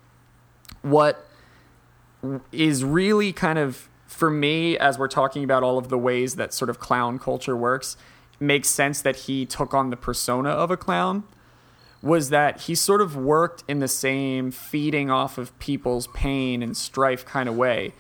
[0.83, 1.28] What
[2.53, 6.53] is really kind of for me as we're talking about all of the ways that
[6.55, 7.97] sort of clown culture works
[8.41, 11.25] makes sense that he took on the persona of a clown
[12.01, 16.77] was that he sort of worked in the same feeding off of people's pain and
[16.77, 17.93] strife kind of way.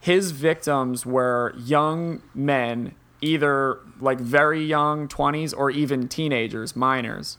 [0.00, 7.38] His victims were young men either like very young 20s or even teenagers minors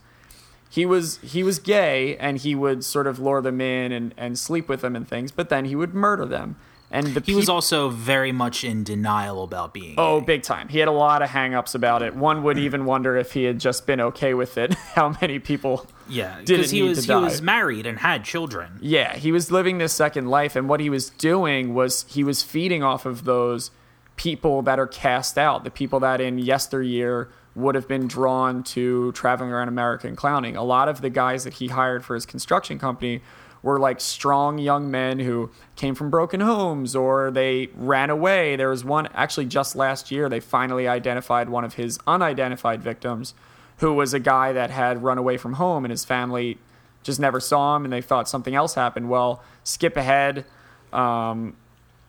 [0.69, 4.37] he was he was gay and he would sort of lure them in and, and
[4.37, 6.55] sleep with them and things but then he would murder them
[6.91, 9.95] and the He was also very much in denial about being.
[9.97, 10.25] oh gay.
[10.25, 13.33] big time he had a lot of hang-ups about it one would even wonder if
[13.33, 17.13] he had just been okay with it how many people yeah, because he was he
[17.13, 18.79] was married and had children.
[18.81, 22.41] Yeah, he was living this second life, and what he was doing was he was
[22.41, 23.71] feeding off of those
[24.15, 29.11] people that are cast out, the people that in yesteryear would have been drawn to
[29.13, 30.55] traveling around America and clowning.
[30.55, 33.21] A lot of the guys that he hired for his construction company
[33.61, 38.55] were like strong young men who came from broken homes or they ran away.
[38.55, 43.33] There was one actually just last year they finally identified one of his unidentified victims
[43.77, 46.57] who was a guy that had run away from home and his family
[47.03, 49.09] just never saw him and they thought something else happened.
[49.09, 50.45] Well, skip ahead,
[50.93, 51.55] um,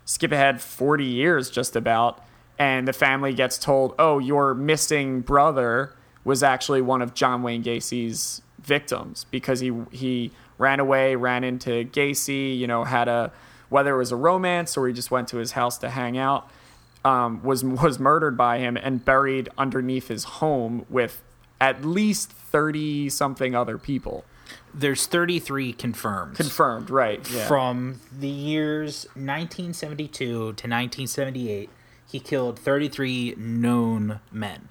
[0.05, 2.23] skip ahead 40 years just about,
[2.61, 5.95] and the family gets told, oh, your missing brother
[6.25, 11.87] was actually one of John Wayne Gacy's victims because he he ran away, ran into
[11.87, 13.33] Gacy, you know, had a
[13.71, 16.51] whether it was a romance or he just went to his house to hang out,
[17.03, 21.23] um, was was murdered by him and buried underneath his home with
[21.63, 24.27] at least 30 something other people.
[24.75, 26.37] There's 33 confirmed.
[26.37, 27.27] Confirmed, right.
[27.31, 27.47] Yeah.
[27.49, 31.71] From the years 1972 to 1978,
[32.11, 34.69] he killed 33 known men.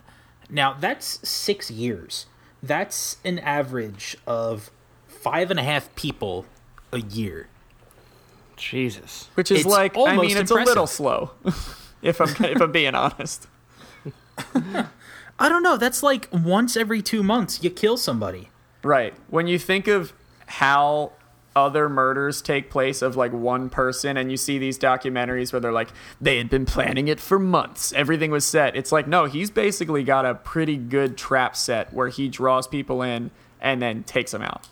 [0.49, 2.25] Now, that's six years.
[2.61, 4.71] That's an average of
[5.07, 6.45] five and a half people
[6.91, 7.47] a year.
[8.57, 9.29] Jesus.
[9.35, 11.31] Which is It's like, I almost mean, it's a little slow,
[12.01, 13.47] if I'm if I'm being honest.
[15.39, 15.77] I don't know.
[15.77, 18.49] That's like once every two months you kill somebody.
[18.83, 19.13] Right.
[19.29, 20.11] When you think of
[20.47, 21.13] how
[21.55, 25.71] other murders take place of like one person and you see these documentaries where they're
[25.71, 25.89] like
[26.21, 30.03] they had been planning it for months everything was set it's like no he's basically
[30.03, 34.41] got a pretty good trap set where he draws people in and then takes them
[34.43, 34.67] out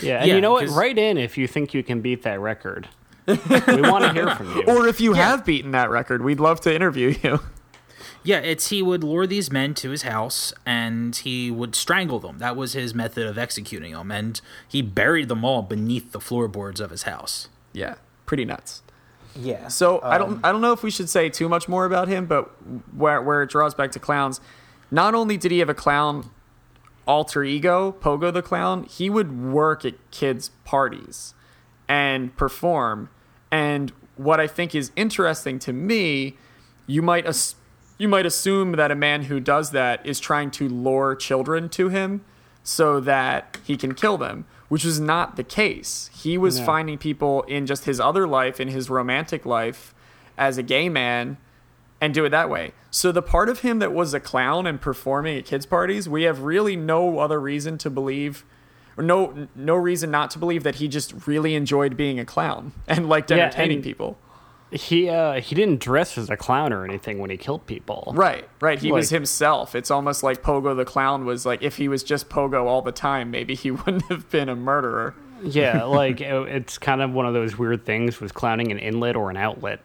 [0.00, 2.38] Yeah, and Yeah, you know what Write in if you think you can beat that
[2.40, 2.88] record.
[3.26, 3.34] we
[3.82, 4.62] want to hear from you.
[4.66, 5.30] or if you Yeah.
[5.30, 7.40] have beaten that record we'd love to interview you
[8.22, 12.38] Yeah, it's he would lure these men to his house and he would strangle them.
[12.38, 16.80] That was his method of executing them, and he buried them all beneath the floorboards
[16.80, 17.48] of his house.
[17.72, 17.94] yeah
[18.26, 18.82] pretty nuts
[19.34, 19.68] Yeah.
[19.68, 22.08] So I don't um, I don't know if we should say too much more about
[22.08, 22.44] him, but
[22.94, 24.40] where where it draws back to clowns,
[24.90, 26.30] not only did he have a clown
[27.06, 31.34] alter ego, Pogo the clown, he would work at kids' parties
[31.88, 33.08] and perform.
[33.50, 36.36] And what I think is interesting to me,
[36.86, 37.54] you might as-
[38.00, 41.90] you might assume that a man who does that is trying to lure children to
[41.90, 42.22] him
[42.62, 46.08] so that he can kill them, which was not the case.
[46.14, 46.64] He was No.
[46.64, 49.94] finding people in just his other life, in his romantic life
[50.38, 51.36] as a gay man,
[52.00, 52.72] and do it that way.
[52.90, 56.22] So the part of him that was a clown and performing at kids' parties, we
[56.22, 58.44] have really no other reason to believe
[58.96, 62.72] or no no reason not to believe that he just really enjoyed being a clown
[62.88, 64.16] and liked Yeah, entertaining and- people.
[64.72, 68.12] He uh, he didn't dress as a clown or anything when he killed people.
[68.14, 68.78] Right, right.
[68.78, 69.74] He was himself.
[69.74, 72.92] It's almost like Pogo the clown was like if he was just Pogo all the
[72.92, 75.14] time, maybe he wouldn't have been a murderer.
[75.42, 79.16] Yeah, like it- it's kind of one of those weird things with clowning an inlet
[79.16, 79.80] or an outlet.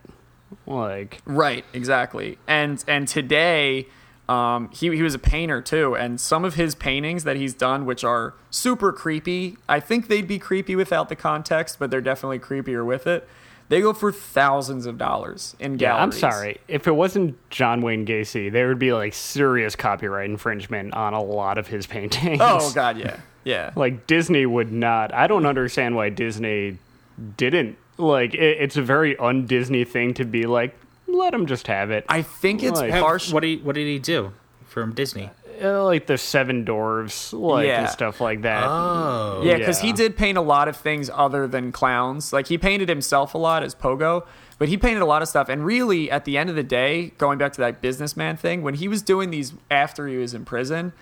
[0.67, 2.38] Like Right, exactly.
[2.47, 3.88] And and today,
[4.29, 7.86] um, he he was a painter too, and some of his paintings that he's done,
[7.86, 9.57] which are super creepy.
[9.67, 13.27] I think they'd be creepy without the context, but they're definitely creepier with it.
[13.68, 16.59] They go for thousands of dollars in Yeah, I'm sorry.
[16.68, 21.24] If it wasn't John Wayne Gacy, there would be like serious copyright infringement on a
[21.24, 22.39] lot of his paintings.
[22.41, 23.72] Oh god, yeah, yeah.
[23.76, 25.13] Like Disney would not.
[25.13, 26.78] I don't understand why Disney
[27.38, 27.78] didn't.
[27.97, 30.76] Like it, it's a very un-Disney thing to be like,
[31.07, 32.05] let him just have it.
[32.09, 33.32] I think it's Like- harsh.
[33.34, 34.34] What did he, what did he do
[34.68, 35.30] from Disney?
[35.63, 37.81] Uh, like the Seven Dwarves, like Yeah.
[37.81, 38.63] and stuff like that.
[38.65, 39.41] Oh.
[39.43, 42.31] Yeah, because he did paint a lot of things other than clowns.
[42.33, 44.25] Like he painted himself a lot as Pogo,
[44.57, 45.49] but he painted a lot of stuff.
[45.49, 48.73] And really, at the end of the day, going back to that businessman thing, when
[48.75, 50.93] he was doing these after he was in prison,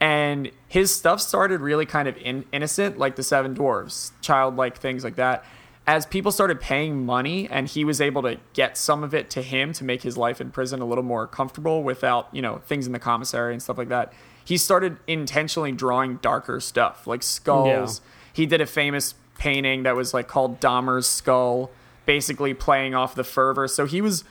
[0.00, 5.04] and his stuff started really kind of in- innocent, like the Seven Dwarves, childlike things
[5.04, 5.44] like that.
[5.86, 9.42] As people started paying money, and he was able to get some of it to
[9.42, 12.86] him to make his life in prison a little more comfortable without, you know, things
[12.86, 14.12] in the commissary and stuff like that.
[14.44, 18.00] He started intentionally drawing darker stuff, like skulls.
[18.32, 21.70] He did a famous painting that was like called Dahmer's skull,
[22.06, 23.68] basically playing off the fervor.
[23.68, 24.24] So he was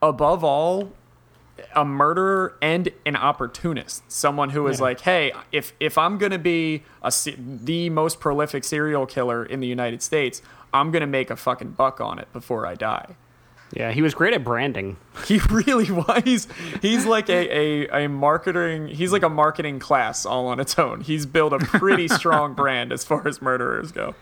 [0.00, 0.92] above all
[1.74, 4.10] a murderer and an opportunist.
[4.10, 4.84] Someone who is Yeah.
[4.84, 9.60] like hey if if i'm going to be a the most prolific serial killer in
[9.60, 10.40] the united states
[10.72, 13.16] i'm going to make a fucking buck on it before i die.
[13.72, 14.98] Yeah, he was great at branding.
[15.26, 16.22] he really was.
[16.24, 16.46] He's,
[16.80, 21.00] he's like a, a, a marketing he's like a marketing class all on its own.
[21.00, 24.14] He's built a pretty strong brand as far as murderers go.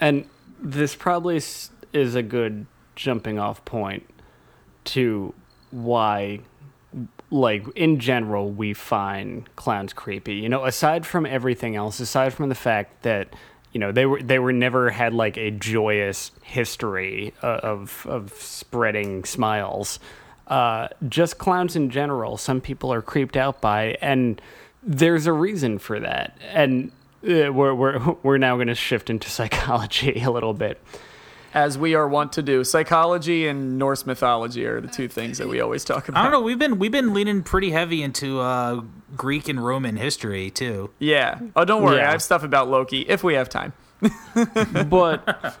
[0.00, 0.24] And
[0.58, 1.36] this probably
[1.92, 2.64] is a good
[2.96, 4.08] jumping off point
[4.84, 5.34] to
[5.70, 6.40] why,
[7.30, 10.34] like, in general, we find clowns creepy.
[10.34, 13.34] You know, aside from everything else, aside from the fact that,
[13.72, 18.32] you know, they were they were never had like a joyous history uh, of of
[18.32, 19.98] spreading smiles.
[20.46, 24.40] Uh, just clowns in general, some people are creeped out by, and
[24.82, 26.38] there's a reason for that.
[26.52, 26.90] And
[27.22, 30.80] uh, we're we're we're now going to shift into psychology a little bit.
[31.54, 35.48] As we are wont to do psychology and norse mythology are the two things that
[35.48, 36.40] we always talk about I don't know.
[36.40, 38.82] We've been we've been leaning pretty heavy into uh,
[39.16, 40.90] Greek and Roman history too.
[40.98, 41.40] Yeah.
[41.56, 41.96] Oh, don't worry.
[41.96, 42.08] Yeah.
[42.08, 43.72] I have stuff about Loki if we have time.
[44.88, 45.56] but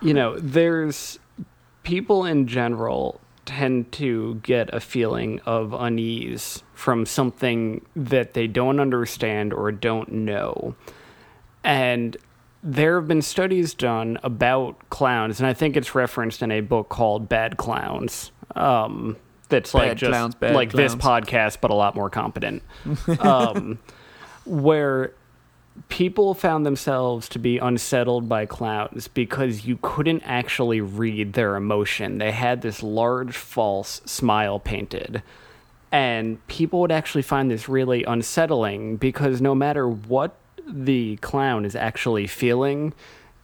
[0.00, 1.18] you know there's
[1.82, 8.78] people in general tend to get a feeling of unease from something that they don't
[8.80, 10.74] understand or don't know
[11.64, 12.16] and
[12.62, 16.88] there have been studies done about clowns and i think it's referenced in a book
[16.88, 19.16] called bad clowns um,
[19.48, 22.62] that's like just clowns, bad like this podcast but a lot more competent
[23.20, 23.78] um,
[24.44, 25.12] where
[25.88, 32.18] people found themselves to be unsettled by clowns because you couldn't actually read their emotion.
[32.18, 35.22] They had this large false smile painted.
[35.90, 40.34] And people would actually find this really unsettling because no matter what
[40.66, 42.92] the clown is actually feeling.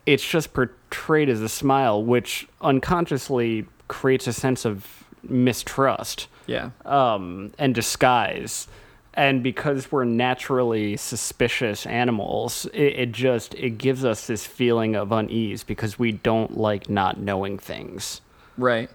[0.07, 6.71] It's just portrayed as a smile, which unconsciously creates a sense of mistrust Yeah.
[6.85, 8.69] um, and disguise.
[9.15, 15.11] And because we're naturally suspicious animals, it, it just it gives us this feeling of
[15.11, 18.21] unease because we don't like not knowing things.
[18.57, 18.89] Right.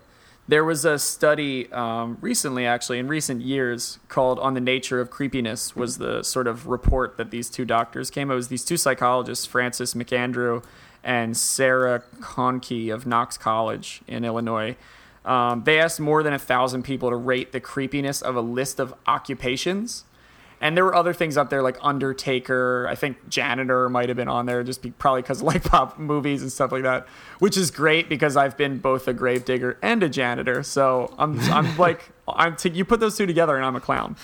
[0.47, 5.09] There was a study um, recently, actually, in recent years, called "On the Nature of
[5.09, 8.29] Creepiness." Was the sort of report that these two doctors came.
[8.29, 10.63] It was these two psychologists, Francis McAndrew
[11.03, 14.75] and Sarah Koehnke of Knox College in Illinois.
[15.25, 18.79] Um, they asked more than a thousand people to rate the creepiness of a list
[18.79, 20.05] of occupations.
[20.63, 22.87] And there were other things up there like Undertaker.
[22.89, 25.99] I think janitor might have been on there, just be, probably because of like pop
[25.99, 27.05] movies and stuff like that,
[27.39, 30.63] which is great because I've been both a gravedigger and a janitor.
[30.63, 34.15] So I'm I'm like I'm t- you put those two together and I'm a clown.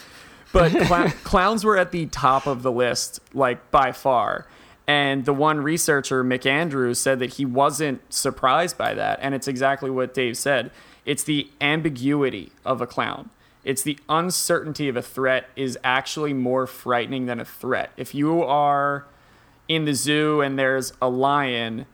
[0.54, 4.48] But cl- clowns were at the top of the list, like by far.
[4.88, 9.20] And the one researcher, McAndrews, said that he wasn't surprised by that.
[9.22, 10.72] And it's exactly what Dave said.
[11.06, 13.30] It's the ambiguity of a clown.
[13.64, 17.91] It's the uncertainty of a threat is actually more frightening than a threat.
[17.97, 19.05] If you are
[19.68, 21.86] in the zoo and there's a lion,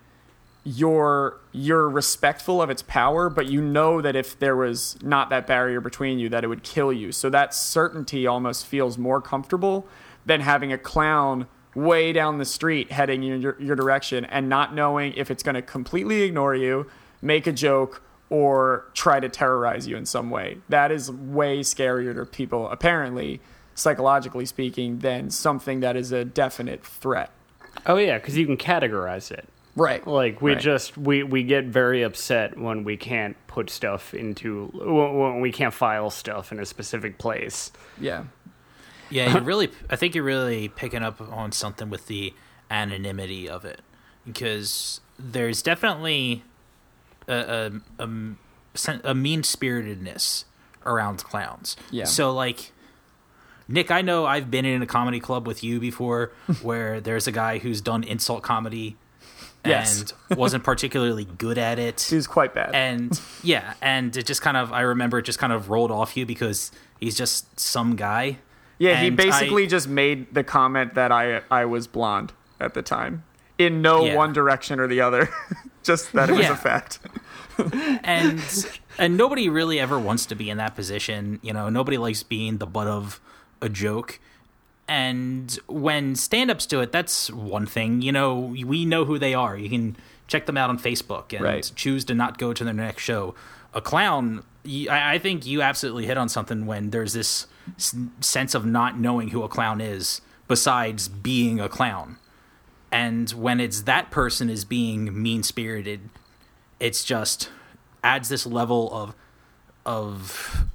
[0.64, 5.48] you're you're respectful of its power, but you know that if there was not that
[5.48, 7.12] barrier between you, that it would kill you.
[7.12, 9.88] So that certainty almost feels more comfortable
[10.26, 14.74] than having a clown way down the street heading in your, your direction and not
[14.74, 16.88] knowing if it's going to completely ignore you,
[17.22, 20.58] make a joke, or try to terrorize you in some way.
[20.70, 23.40] That is way scarier to people, apparently,
[23.76, 27.32] psychologically speaking, than something that is a definite threat.
[27.86, 29.48] Oh yeah, because you can categorize it.
[29.76, 30.06] Right.
[30.08, 30.62] Like we Right.
[30.62, 35.52] just we we get very upset when we can't put stuff into when when we
[35.52, 37.72] can't file stuff in a specific place.
[38.00, 38.24] Yeah.
[39.10, 39.70] Yeah, you really.
[39.90, 42.34] I think you're really picking up on something with the
[42.72, 43.82] anonymity of it,
[44.26, 46.44] because there's definitely
[47.28, 50.46] a a, a, a mean spiritedness
[50.86, 51.76] around clowns.
[51.92, 52.06] Yeah.
[52.06, 52.72] So like,
[53.68, 57.32] Nick, I know I've been in a comedy club with you before, where there's a
[57.32, 58.96] guy who's done insult comedy,
[59.66, 60.14] Yes.
[60.30, 62.12] and wasn't particularly good at it.
[62.12, 62.76] It was quite bad.
[62.76, 66.16] and yeah, and it just kind of I remember it just kind of rolled off
[66.16, 68.38] you because he's just some guy.
[68.78, 72.84] Yeah, he basically I- just made the comment that I I was blonde at the
[72.84, 73.24] time,
[73.58, 74.16] in no Yeah.
[74.16, 75.30] one direction or the other,
[75.86, 76.54] just that it was Yeah.
[76.54, 77.00] a fact.
[78.04, 78.42] and
[78.98, 81.40] and nobody really ever wants to be in that position.
[81.42, 83.20] You know, nobody likes being the butt of
[83.62, 84.20] a joke.
[84.88, 88.02] And when stand-ups do it, that's one thing.
[88.02, 89.58] You know, we know who they are.
[89.58, 89.96] You can
[90.28, 91.72] check them out on Facebook and Right.
[91.76, 93.34] choose to not go to their next show.
[93.74, 94.44] A clown,
[94.90, 97.48] I think you absolutely hit on something when there's this
[98.20, 102.18] sense of not knowing who a clown is, besides being a clown.
[102.96, 106.10] And when it's that person is being mean spirited,
[106.80, 107.50] it's just
[108.04, 109.14] adds this level of
[109.86, 110.66] of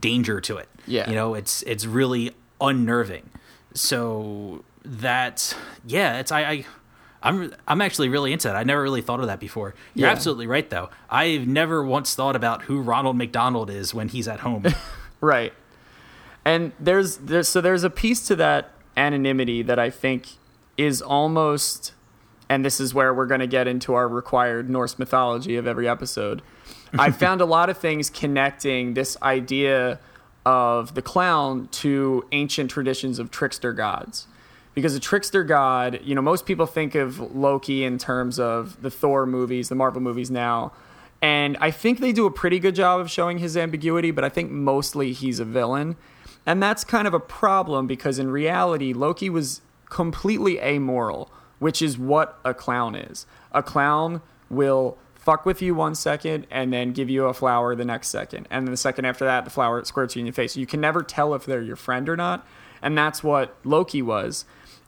[0.00, 0.68] danger to it.
[0.86, 1.08] Yeah.
[1.08, 3.30] You know, it's it's really unnerving.
[3.74, 5.56] So that
[5.86, 6.66] yeah, it's I, I
[7.22, 8.56] I'm I'm actually really into that.
[8.56, 9.74] I never really thought of that before.
[9.94, 10.12] You're Yeah.
[10.12, 10.90] absolutely right though.
[11.08, 14.64] I've never once thought about who Ronald McDonald is when he's at home.
[15.20, 15.52] Right.
[16.44, 20.28] And there's there's so there's a piece to that anonymity that I think
[20.78, 21.92] is almost
[22.48, 25.86] and this is where we're going to get into our required Norse mythology of every
[25.86, 26.42] episode.
[26.98, 30.00] I found a lot of things connecting this idea
[30.46, 34.26] of the clown to ancient traditions of trickster gods.
[34.74, 38.90] Because a trickster god, you know, most people think of Loki in terms of the
[38.90, 40.72] Thor movies, the Marvel movies now.
[41.20, 44.28] And I think they do a pretty good job of showing his ambiguity, but I
[44.28, 45.96] think mostly he's a villain.
[46.46, 51.98] And that's kind of a problem because in reality, Loki was completely amoral, which is
[51.98, 53.26] what a clown is.
[53.52, 57.84] A clown will fuck with you one second and then give you a flower the
[57.84, 58.46] next second.
[58.50, 60.56] And then the second after that, the flower squirts you in your face.
[60.56, 62.46] You can never tell if they're your friend or not.
[62.80, 64.44] And that's what Loki was.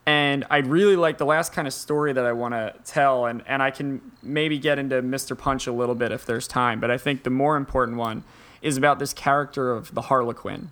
[0.07, 3.43] And I'd really like the last kind of story that I want to tell, and,
[3.47, 5.37] and I can maybe get into Mr.
[5.37, 8.25] Punch a little bit if there's time, but I think the more important one
[8.63, 10.71] is about this character of the Harlequin.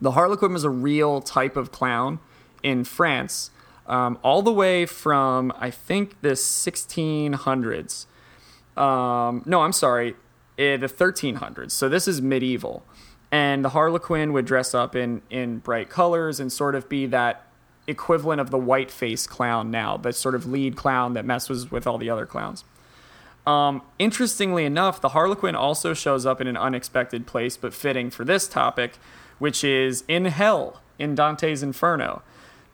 [0.00, 2.18] The Harlequin was a real type of clown
[2.64, 3.52] in France,
[3.86, 8.06] um, all the way from, I think, the 1600s.
[8.76, 10.16] Um, no, I'm sorry,
[10.58, 11.70] eh, the 1300s.
[11.70, 12.82] So this is medieval.
[13.30, 17.46] And the Harlequin would dress up in, in bright colors and sort of be that
[17.86, 21.86] equivalent of the white face clown now, the sort of lead clown that messes with
[21.86, 22.64] all the other clowns.
[23.46, 28.24] Um, interestingly enough, the Harlequin also shows up in an unexpected place, but fitting for
[28.24, 28.94] this topic,
[29.38, 32.22] which is in hell in Dante's Inferno.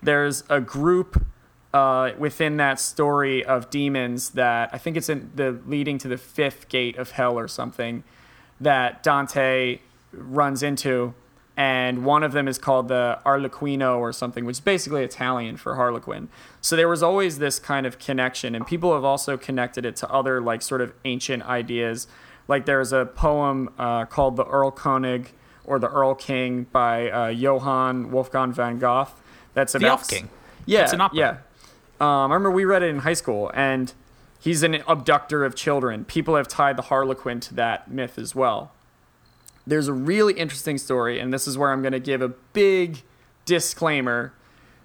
[0.03, 1.25] There's a group
[1.73, 6.17] uh, within that story of demons that I think it's in the leading to the
[6.17, 8.03] fifth gate of hell or something
[8.61, 9.79] that Dante
[10.13, 11.15] runs into,
[11.57, 15.77] and one of them is called the Arlequino or something, which is basically Italian for
[15.77, 16.29] Harlequin.
[16.61, 20.11] So there was always this kind of connection, and people have also connected it to
[20.11, 22.07] other like sort of ancient ideas.
[22.49, 25.29] Like there's a poem uh, called the Erlkönig
[25.65, 29.13] or the Earl King by uh, Johann Wolfgang von Goethe.
[29.55, 30.29] That's about The Elf King.
[30.67, 31.19] yeah, It's an opera.
[31.19, 31.31] yeah.
[32.01, 33.93] Um, I remember we read it in high school, and
[34.39, 36.05] he's an abductor of children.
[36.05, 38.73] People have tied the Harlequin to that myth as well.
[39.67, 43.03] There's a really interesting story, and this is where I'm going to give a big
[43.45, 44.33] disclaimer.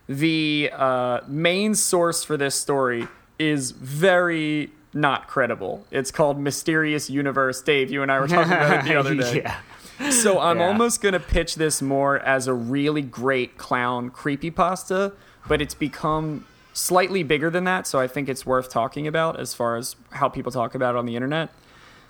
[0.07, 3.07] The uh, main source for this story
[3.39, 5.85] is very not credible.
[5.91, 7.61] It's called Mysterious Universe.
[7.61, 9.37] Dave, you and I were talking about it the other day.
[9.37, 9.59] yeah.
[10.09, 10.67] So I'm Yeah.
[10.67, 15.13] almost gonna pitch this more as a really great clown creepy pasta,
[15.47, 19.53] but it's become slightly bigger than that, so I think it's worth talking about as
[19.53, 21.49] far as how people talk about it on the internet.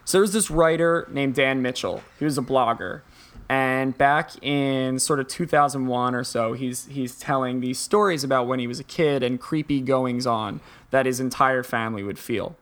[0.05, 2.01] So there's this writer named Dan Mitchell.
[2.19, 3.01] He was a blogger.
[3.47, 8.57] And back in sort of 2001 or so, he's he's telling these stories about when
[8.59, 12.55] he was a kid and creepy goings on that his entire family would feel.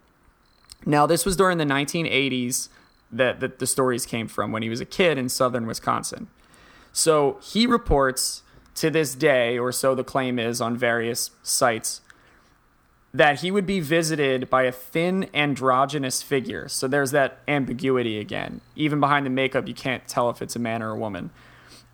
[0.86, 2.68] Now, this was during the 1980s
[3.18, 6.28] that, that the stories came from when he was a kid in southern Wisconsin.
[6.92, 8.44] So he reports
[8.76, 12.02] to this day, or so the claim is on various sites,
[13.14, 16.68] that he would be visited by a thin androgynous figure.
[16.68, 18.62] So there's that ambiguity again.
[18.76, 21.30] Even behind the makeup, you can't tell if it's a man or a woman.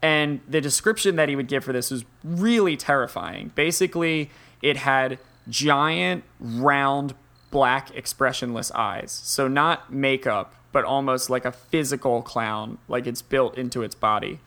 [0.02, 3.52] And the description that he would give for this was really terrifying.
[3.54, 4.30] Basically,
[4.62, 7.16] it had giant, round,
[7.52, 9.12] black, expressionless eyes.
[9.12, 14.40] So not makeup, but almost like a physical clown, like it's built into its body.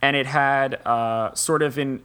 [0.00, 2.02] And it had uh, sort of in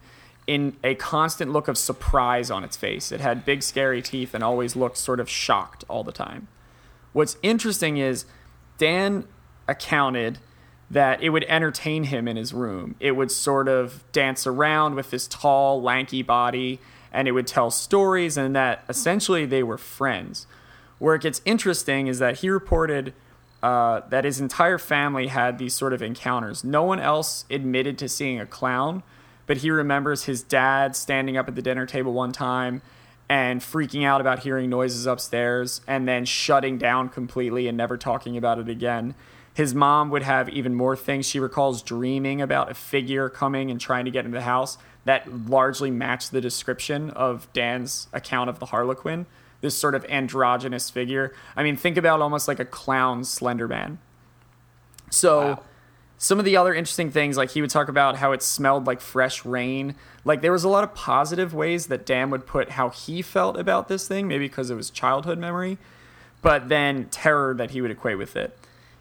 [0.47, 3.11] in a constant look of surprise on its face.
[3.11, 6.47] It had big, scary teeth and always looked sort of shocked all the time.
[7.13, 8.25] What's interesting is
[8.77, 9.27] Dan
[9.67, 10.39] accounted
[10.89, 12.95] that it would entertain him in his room.
[12.99, 16.79] It would sort of dance around with this tall, lanky body,
[17.13, 20.47] and it would tell stories, and that essentially they were friends.
[20.99, 23.13] Where it gets interesting is that he reported
[23.63, 26.63] uh, that his entire family had these sort of encounters.
[26.63, 29.03] No one else admitted to seeing a clown,
[29.45, 32.81] but he remembers his dad standing up at the dinner table one time
[33.29, 38.35] and freaking out about hearing noises upstairs and then shutting down completely and never talking
[38.35, 39.15] about it again.
[39.53, 41.25] His mom would have even more things.
[41.25, 45.47] She recalls dreaming about a figure coming and trying to get into the house that
[45.47, 49.25] largely matched the description of Dan's account of the Harlequin.
[49.61, 51.33] This sort of androgynous figure.
[51.55, 53.99] I mean, think about almost like a clown Slender Man.
[55.09, 55.59] So, Wow.
[56.17, 59.01] some of the other interesting things, like he would talk about how it smelled like
[59.01, 59.95] fresh rain.
[60.25, 63.57] Like there was a lot of positive ways that Dan would put how he felt
[63.57, 65.77] about this thing, maybe because it was childhood memory,
[66.41, 68.57] but then terror that he would equate with it.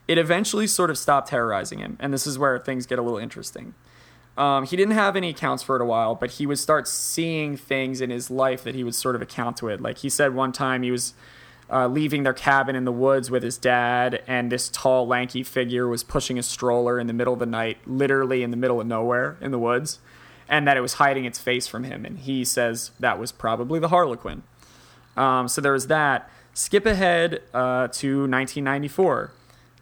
[0.09, 3.19] It eventually sort of stopped terrorizing him, and this is where things get a little
[3.19, 3.75] interesting.
[4.37, 7.57] Um, he didn't have any accounts for it a while, but he would start seeing
[7.57, 9.81] things in his life that he would sort of account to it.
[9.81, 11.15] Like he said one time he was
[11.71, 15.87] uh, leaving their cabin in the woods with his dad, and this tall, lanky figure
[15.87, 18.87] was pushing a stroller in the middle of the night, literally in the middle of
[18.87, 20.01] nowhere in the woods,
[20.49, 22.05] and that it was hiding its face from him.
[22.05, 24.43] And he says that was probably the Harlequin.
[25.17, 26.29] Um, so there was that.
[26.55, 29.33] Skip ahead uh, to 1994.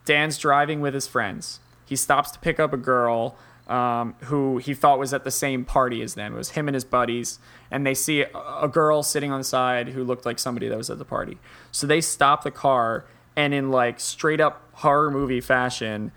[0.05, 1.61] Dan's driving with his friends.
[1.87, 3.37] He stops to pick up a girl
[3.69, 6.35] um, who he thought was at the same party as them.
[6.35, 7.39] It was him and his buddies,
[7.71, 10.89] and they see a, girl sitting on the side who looked like somebody that was
[10.91, 11.39] at the party.
[11.71, 13.05] So they stop the car,
[13.37, 16.13] and in like straight up horror movie fashion,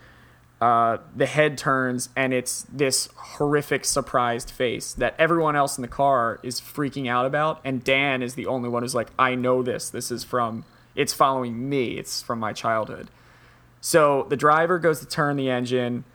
[0.62, 5.88] uh, the head turns, and it's this horrific surprised face that everyone else in the
[5.88, 9.62] car is freaking out about, and Dan is the only one who's like, "I know
[9.62, 9.89] this.
[9.89, 10.64] This is from.
[10.95, 11.97] It's following me.
[11.97, 13.10] It's from my childhood."
[13.82, 16.06] So the driver goes to turn the engine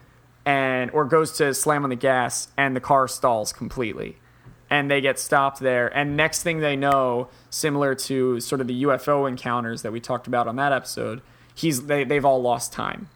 [0.46, 4.16] and or goes to slam on the gas and the car stalls completely.
[4.70, 5.88] And they get stopped there.
[5.88, 10.26] And next thing they know, similar to sort of the UFO encounters that we talked
[10.26, 11.20] about on that episode,
[11.54, 13.08] he's they, they've all lost time.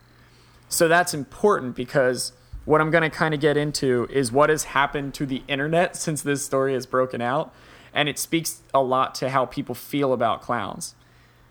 [0.68, 2.32] So that's important because
[2.64, 5.96] what I'm going to kind of get into is what has happened to the internet
[6.04, 7.54] since this story has broken out.
[7.92, 10.94] And it speaks a lot to how people feel about clowns.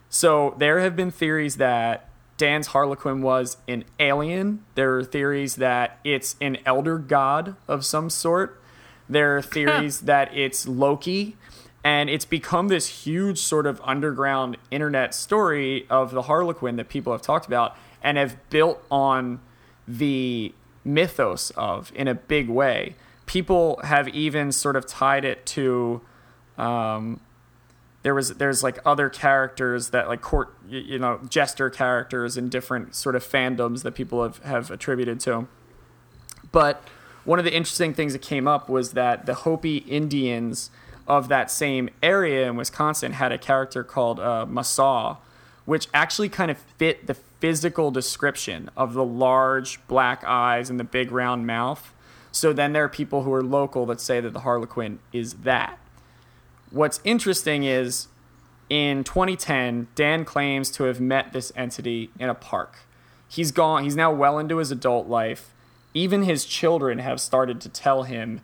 [0.09, 2.08] So there have been theories that
[2.39, 4.63] Dan's Harlequin was an alien.
[4.73, 8.59] There are theories that it's an elder god of some sort.
[9.07, 11.35] There are theories that it's Loki.
[11.83, 17.13] And it's become this huge sort of underground internet story of the Harlequin that people
[17.13, 19.39] have talked about and have built on
[19.87, 22.95] the mythos of in a big way.
[23.25, 26.01] People have even sort of tied it to
[26.57, 27.21] Um,
[28.03, 32.95] there was there's like other characters that like court you know jester characters in different
[32.95, 35.47] sort of fandoms that people have, have attributed to.
[36.51, 36.81] But
[37.25, 40.71] one of the interesting things that came up was that the Hopi Indians
[41.07, 45.17] of that same area in Wisconsin had a character called uh, Masaw,
[45.65, 50.83] which actually kind of fit the physical description of the large black eyes and the
[50.83, 51.93] big round mouth.
[52.31, 55.78] So then there are people who are local that say that the Harlequin is that.
[56.71, 58.07] What's interesting is
[58.69, 62.79] in 2010, Dan claims to have met this entity in a park.
[63.27, 65.53] He's gone, he's now well into his adult life.
[65.93, 68.41] Even his children have started to tell him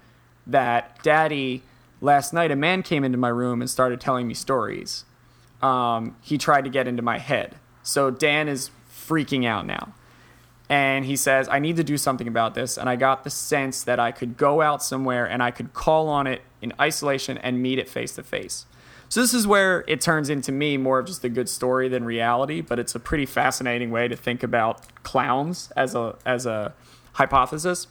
[0.47, 1.63] that, Daddy,
[2.01, 5.05] last night a man came into my room and started telling me stories.
[5.61, 7.55] Um, he tried to get into my head.
[7.83, 9.93] So Dan is freaking out now.
[10.67, 12.77] And he says, I need to do something about this.
[12.77, 16.09] And I got the sense that I could go out somewhere and I could call
[16.09, 18.65] on it in isolation and meet it face to face.
[19.07, 22.03] So this is where it turns into me more of just a good story than
[22.03, 26.73] reality, but it's a pretty fascinating way to think about clowns as a as a
[27.13, 27.87] hypothesis.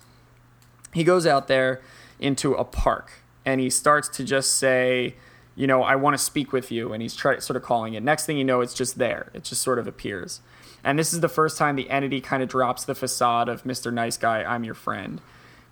[0.93, 1.81] He goes out there
[2.19, 5.15] into a park and he starts to just say,
[5.55, 8.03] you know, I want to speak with you, and he's try, sort of calling it.
[8.03, 9.31] Next thing you know, it's just there.
[9.35, 10.41] It just sort of appears.
[10.83, 13.93] And this is the first time the entity kind of drops the facade of Mr.
[13.93, 15.21] Nice Guy, I'm your friend.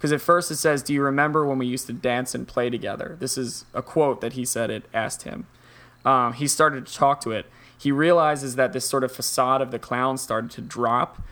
[0.03, 2.69] Because at first it says, Do you remember when we used to dance and play
[2.69, 3.17] together?
[3.21, 5.47] This is a quote that he said it asked him.
[6.05, 7.47] Um, he started to talk to it.
[7.79, 11.23] He realizes that this sort of facade of the clown started to drop,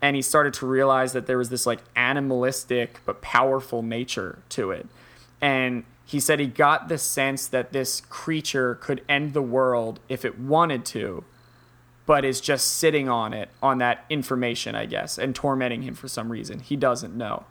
[0.00, 4.70] and he started to realize that there was this like animalistic but powerful nature to
[4.70, 4.86] it.
[5.40, 10.24] And he said he got the sense that this creature could end the world if
[10.24, 11.24] it wanted to,
[12.06, 16.06] but is just sitting on it, on that information, I guess, and tormenting him for
[16.06, 16.60] some reason.
[16.60, 17.46] He doesn't know.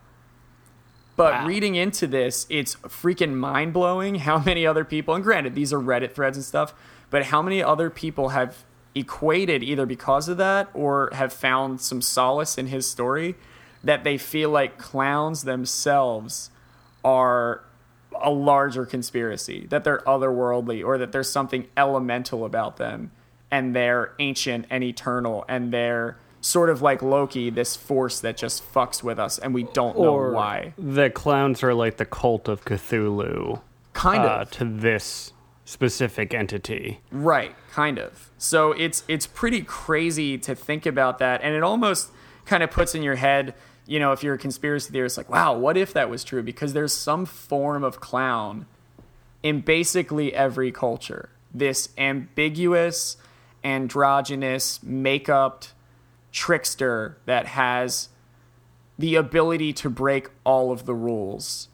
[1.20, 1.47] But Wow.
[1.47, 5.78] reading into this, it's freaking mind blowing how many other people, and granted, these are
[5.78, 6.74] Reddit threads and stuff,
[7.09, 8.63] but how many other people have
[8.95, 13.36] equated either because of that or have found some solace in his story
[13.84, 16.51] that they feel like clowns themselves
[17.03, 17.65] are
[18.22, 23.11] a larger conspiracy, that they're otherworldly or that there's something elemental about them
[23.51, 28.64] and they're ancient and eternal and they're sort of like Loki, this force that just
[28.74, 30.74] fucks with us and we don't know or why.
[30.78, 33.62] the clowns are like the cult of Cthulhu
[33.94, 34.52] Kind uh, of.
[34.52, 35.34] to this
[35.66, 37.00] specific entity.
[37.12, 38.32] Right, kind of.
[38.38, 42.10] So it's it's pretty crazy to think about that, and it almost
[42.46, 43.54] kind of puts in your head,
[43.86, 46.42] you know, if you're a conspiracy theorist, like, wow, what if that was true?
[46.42, 48.66] Because there's some form of clown
[49.44, 51.30] in basically every culture.
[51.54, 53.18] This ambiguous,
[53.64, 55.74] androgynous, make-upped
[56.32, 58.10] trickster that has
[58.98, 61.68] the ability to break all of the rules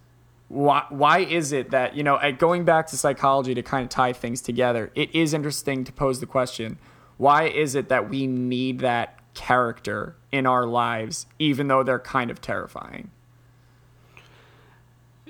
[0.47, 4.13] why, why is it that you know going back to psychology to kind of tie
[4.13, 6.77] things together it is interesting to pose the question
[7.17, 12.29] why is it that we need that character in our lives even though they're kind
[12.31, 13.09] of terrifying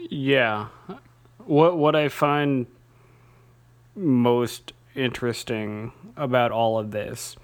[0.10, 0.68] Yeah.
[1.46, 2.68] What what I find
[3.96, 7.36] most interesting about all of this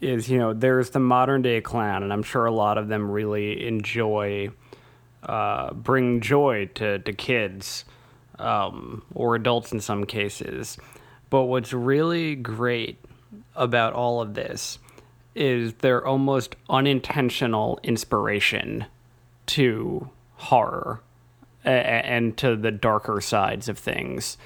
[0.00, 3.10] is, you know, there's the modern day clown, and I'm sure a lot of them
[3.10, 4.50] really enjoy
[5.22, 7.84] uh, bring joy to, to kids
[8.38, 10.78] um, or adults in some cases.
[11.30, 12.98] But what's really great
[13.54, 14.78] about all of this
[15.34, 18.86] is their almost unintentional inspiration
[19.46, 21.00] to horror
[21.64, 24.38] and to the darker sides of things.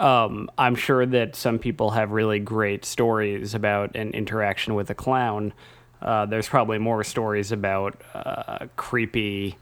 [0.00, 4.94] Um, I'm sure that some people have really great stories about an interaction with a
[4.94, 5.52] clown.
[6.00, 9.58] Uh, there's probably more stories about uh, creepy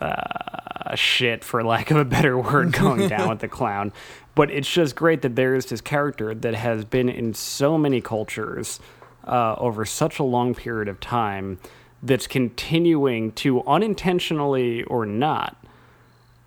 [0.00, 3.92] uh, shit, for lack of a better word, going down with the clown.
[4.34, 8.00] But it's just great that there is this character that has been in so many
[8.00, 8.80] cultures
[9.28, 11.60] uh, over such a long period of time
[12.02, 15.56] that's continuing to unintentionally or not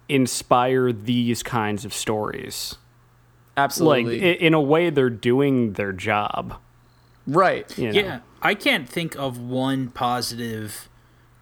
[0.09, 2.75] inspire these kinds of stories.
[3.59, 6.55] Like absolutely i- in a way, they're doing their job.
[7.27, 7.99] right You know?
[7.99, 10.87] Yeah, I can't think of one positive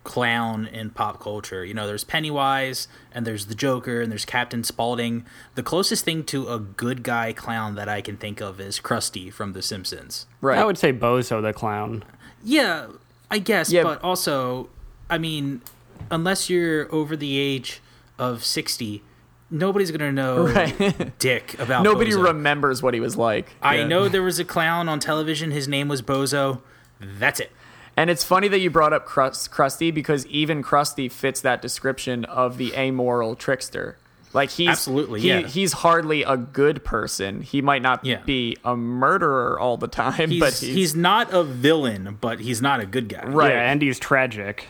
[0.04, 1.66] clown in pop culture.
[1.66, 5.26] You know, there's Pennywise and there's the Joker and there's Captain Spaulding.
[5.56, 9.32] The closest thing to a good guy clown that I can think of is Krusty
[9.34, 10.26] from The Simpsons.
[10.40, 12.04] right I would say Bozo the clown.
[12.44, 12.88] Yeah,
[13.30, 13.84] I guess, Yeah.
[13.84, 14.70] but also,
[15.10, 15.62] I mean,
[16.10, 17.82] unless you're over the age
[18.18, 19.04] of 60,
[19.50, 21.18] nobody's going to know Right.
[21.20, 22.26] dick about nobody Bozo.
[22.26, 23.88] remembers what he was like I Yeah.
[23.88, 25.52] know there was a clown on television.
[25.52, 26.62] His name was Bozo.
[27.00, 27.52] That's it.
[27.96, 32.26] And it's funny that you brought up Crust, Krusty because even Krusty fits that description
[32.26, 33.98] of the amoral trickster.
[34.34, 35.40] Like he's Absolutely, he- yeah.
[35.48, 37.42] He's hardly a good person.
[37.42, 38.20] He might not Yeah.
[38.26, 42.62] be a murderer all the time, He's, but he's he's, not a villain, but he's
[42.62, 43.24] not a good guy.
[43.26, 43.52] Right.
[43.54, 44.68] Yeah, and he's tragic.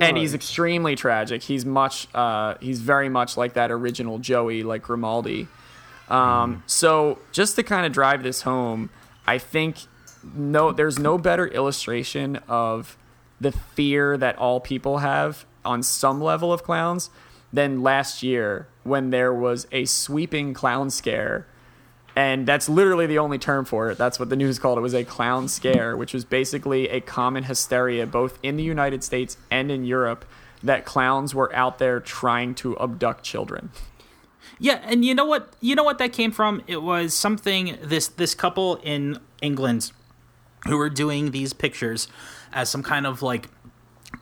[0.00, 1.42] And he's extremely tragic.
[1.42, 5.48] He's much uh, he's very much like that original Joey, like Grimaldi.
[6.08, 8.90] Um, So just to kind of drive this home,
[9.26, 9.78] I think
[10.34, 12.96] no, there's no better illustration of
[13.40, 17.10] the fear that all people have on some level of clowns
[17.52, 21.46] than last year when there was a sweeping clown scare.
[22.16, 23.98] And that's literally the only term for it.
[23.98, 27.44] That's what the news called it was a clown scare, which was basically a common
[27.44, 30.24] hysteria both in the United States and in Europe
[30.62, 33.70] that clowns were out there trying to abduct children.
[34.58, 35.52] Yeah, and you know what?
[35.60, 36.62] You know what that came from?
[36.66, 39.92] It was something this this couple in England
[40.66, 42.08] who were doing these pictures
[42.52, 43.48] as some kind of like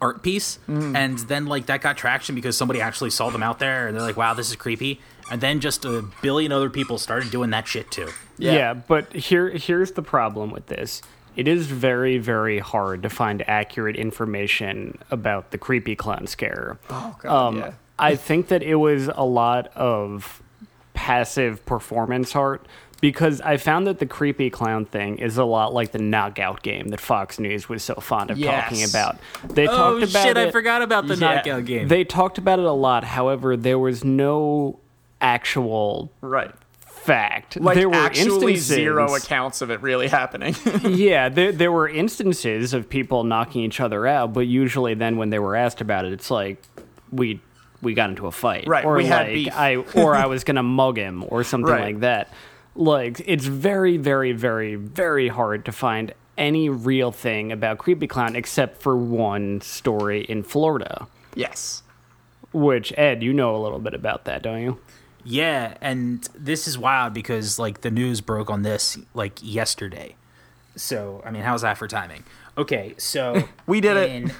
[0.00, 0.96] art piece, mm.
[0.96, 4.02] and then like that got traction because somebody actually saw them out there, and they're
[4.02, 7.66] like, "Wow, this is creepy." And then just a billion other people started doing that
[7.66, 8.08] shit too.
[8.38, 8.74] Yeah.
[8.74, 11.02] but here here's the problem with this.
[11.36, 16.78] It is very, very hard to find accurate information about the creepy clown scare.
[16.90, 17.72] Oh god, Um, yeah.
[17.98, 20.42] I think that it was a lot of
[20.94, 22.66] passive performance art
[23.00, 26.88] because I found that the creepy clown thing is a lot like the knockout game
[26.88, 29.18] that Fox News was so fond of talking about.
[29.48, 30.36] They Oh talked about shit!
[30.36, 30.48] it.
[30.48, 31.34] I forgot about the Yeah.
[31.34, 31.88] knockout game.
[31.88, 33.04] They talked about it a lot.
[33.04, 34.78] However, there was no
[35.24, 36.52] actual Right.
[36.86, 37.58] fact.
[37.60, 40.54] Like there were actually instances, zero accounts of it really happening.
[40.84, 45.30] yeah, there, there were instances of people knocking each other out, but usually then when
[45.30, 46.62] they were asked about it, it's like
[47.10, 47.40] we
[47.82, 49.52] we got into a fight, Right, Or we had like.
[49.54, 51.82] I or I was gonna mug him or something Right.
[51.94, 52.30] like that.
[52.74, 58.34] Like it's very, very, very, very hard to find any real thing about creepy clown
[58.34, 61.06] except for one story in Florida.
[61.34, 61.82] yes.
[62.52, 64.78] Which Ed, you know a little bit about that, don't you?
[65.24, 70.16] Yeah, and this is wild because like the news broke on this like yesterday.
[70.76, 72.24] So I mean, how's that for timing?
[72.56, 74.10] Okay, so We did it.
[74.10, 74.32] in,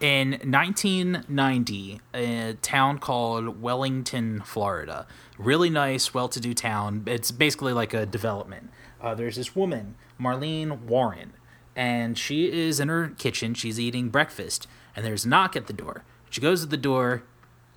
[0.00, 5.06] in 1990, a town called Wellington, Florida,
[5.36, 7.02] really nice, well-to-do town.
[7.06, 8.70] It's basically like a development.
[9.00, 11.32] Uh, there's this woman, Marlene Warren,
[11.74, 13.54] and she is in her kitchen.
[13.54, 16.04] She's eating breakfast, and there's a knock at the door.
[16.30, 17.24] She goes to the door,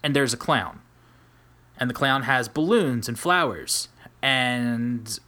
[0.01, 0.79] and there's a clown
[1.79, 3.87] and the clown has balloons and flowers.
[4.21, 5.19] And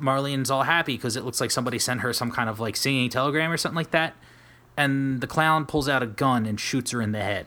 [0.00, 3.08] marlene's all happy because it looks like somebody sent her some kind of like singing
[3.10, 4.14] telegram or something like that.
[4.76, 7.46] And the clown pulls out a gun and shoots her in the head.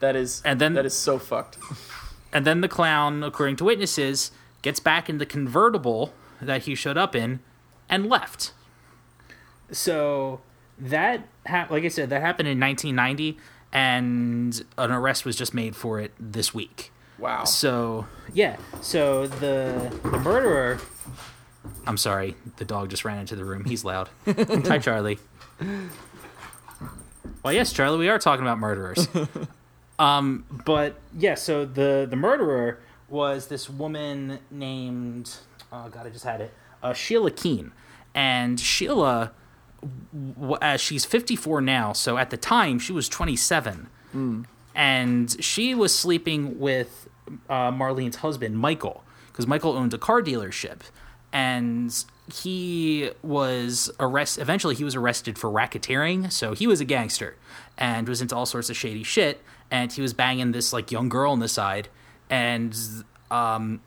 [0.00, 1.58] That is And then- that is so fucked.
[2.32, 4.30] and then the clown according to witnesses
[4.62, 7.40] gets back in the convertible that he showed up in
[7.88, 8.52] and left.
[9.70, 10.40] So
[10.78, 13.38] that ha- like i said that happened in 1990
[13.74, 17.44] and an arrest was just made for it this week Wow.
[17.44, 20.78] So yeah, so the the murderer.
[21.86, 23.64] I'm sorry, the dog just ran into the room.
[23.64, 24.08] He's loud.
[24.26, 25.18] Hi, Charlie.
[27.42, 29.08] Well, yes, Charlie, we are talking about murderers.
[29.98, 35.36] um, but yeah, so the the murderer was this woman named
[35.72, 36.52] oh god, I just had it,
[36.82, 37.72] uh, Sheila Keen,
[38.14, 39.32] and Sheila,
[40.60, 43.88] as she's 54 now, so at the time she was 27
[44.74, 47.08] and she was sleeping with
[47.48, 50.80] uh, Marlene's husband, Michael, because Michael owned a car dealership,
[51.32, 54.38] and he was arrest.
[54.38, 56.30] Eventually, he was arrested for racketeering.
[56.30, 57.36] So he was a gangster
[57.76, 59.42] and was into all sorts of shady shit.
[59.70, 61.88] And he was banging this like young girl on the side,
[62.30, 62.76] and
[63.30, 63.80] um,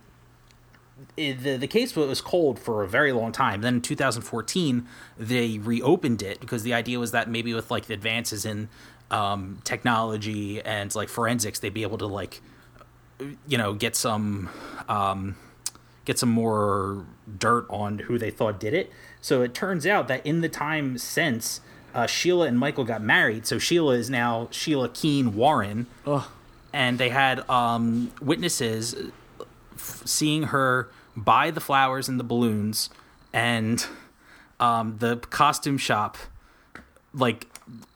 [1.16, 3.62] the the case was cold for a very long time.
[3.62, 4.88] Then in 2014,
[5.18, 8.70] they reopened it because the idea was that maybe with like the advances in
[9.10, 12.42] um, technology and like forensics, they'd be able to like
[13.48, 14.50] you know get some
[14.88, 15.36] um,
[16.06, 17.06] get some more
[17.38, 18.92] dirt on who they thought did it.
[19.22, 21.62] So it turns out that in the time since
[21.94, 25.88] uh, Sheila and Michael got married, so Sheila is now Sheila Keen Warren,
[26.72, 28.96] and they had um, witnesses
[29.80, 32.90] f- seeing her buy the flowers and the balloons,
[33.34, 33.86] and
[34.60, 36.18] um, the costume shop
[37.14, 37.48] like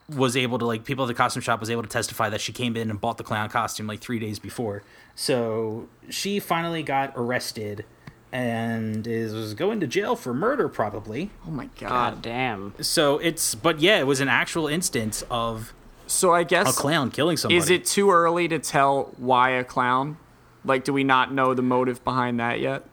[0.10, 2.52] was able to like people at the costume shop was able to testify that she
[2.52, 4.84] came in and bought the clown costume like three days before.
[5.16, 7.86] So she finally got arrested
[8.34, 11.32] and is going to jail for murder probably.
[11.48, 11.90] Oh my god.
[11.90, 12.74] God damn.
[12.82, 15.74] So it's but yeah, it was an actual instance of
[16.08, 17.58] So i guess a clown killing somebody.
[17.58, 20.18] is it too early to tell why a clown?
[20.64, 22.84] Like, do we not know the motive behind that yet?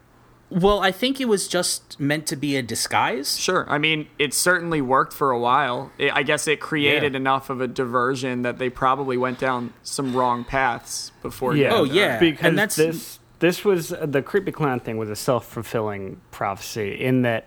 [0.50, 3.38] Well, I think it was just meant to be a disguise.
[3.38, 3.66] Sure.
[3.68, 5.92] I mean, it certainly worked for a while.
[5.98, 7.18] It, I guess it created Yeah.
[7.18, 11.54] enough of a diversion that they probably went down some wrong paths before.
[11.54, 11.74] Yeah.
[11.74, 12.18] Oh, yeah.
[12.18, 16.94] because and that's- this this was the creepy clown thing was a self fulfilling prophecy
[16.94, 17.46] in that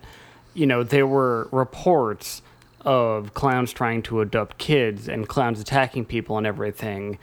[0.54, 2.42] you know there were reports
[2.82, 7.18] of clowns trying to adopt kids and clowns attacking people and everything,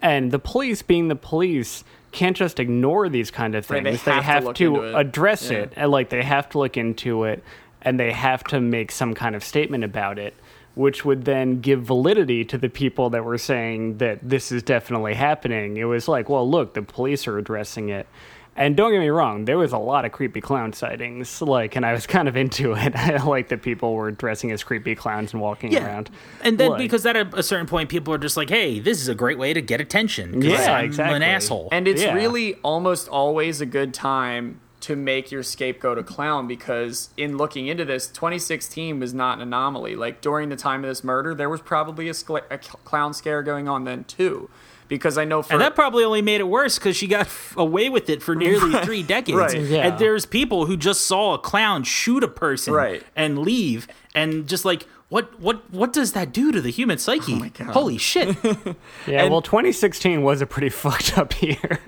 [0.00, 1.82] and the police, being the police.
[2.14, 4.02] Can't just ignore these kind of Right, things.
[4.04, 4.94] they they have to have to, it.
[4.94, 5.58] address Yeah.
[5.58, 7.42] it, and like they have to look into it,
[7.82, 10.34] and they have to make some kind of statement about it
[10.76, 15.14] which would then give validity to the people that were saying that this is definitely
[15.14, 15.76] happening.
[15.76, 18.08] It was like, well, look, the police are addressing it.
[18.56, 21.42] And don't get me wrong, there was a lot of creepy clown sightings.
[21.42, 22.94] Like, and I was kind of into it.
[22.94, 26.08] I like that people were dressing as creepy clowns and walking around.
[26.42, 29.00] And then Like- because at a, a certain point, people are just like, "Hey, this
[29.00, 31.16] is a great way to get attention." 'cause Yeah, I'm exactly.
[31.16, 31.68] an asshole.
[31.72, 32.14] And it's Yeah.
[32.14, 37.68] really almost always a good time to make your scapegoat a clown because in looking
[37.68, 39.96] into this, 2016 was not an anomaly.
[39.96, 43.14] Like during the time of this murder, there was probably a, scla- a cl- clown
[43.14, 44.50] scare going on then too.
[44.88, 47.88] Because I know for and that probably only made it worse because she got away
[47.88, 49.38] with it for nearly three decades.
[49.54, 49.60] Right.
[49.62, 49.88] Yeah.
[49.88, 53.02] And there's people who just saw a clown shoot a person Right.
[53.16, 57.34] and leave, and just like, what, what, what does that do to the human psyche?
[57.40, 57.68] Oh God.
[57.72, 58.36] Holy shit!
[59.06, 61.80] Yeah, And- well, 2016 was a pretty fucked up year.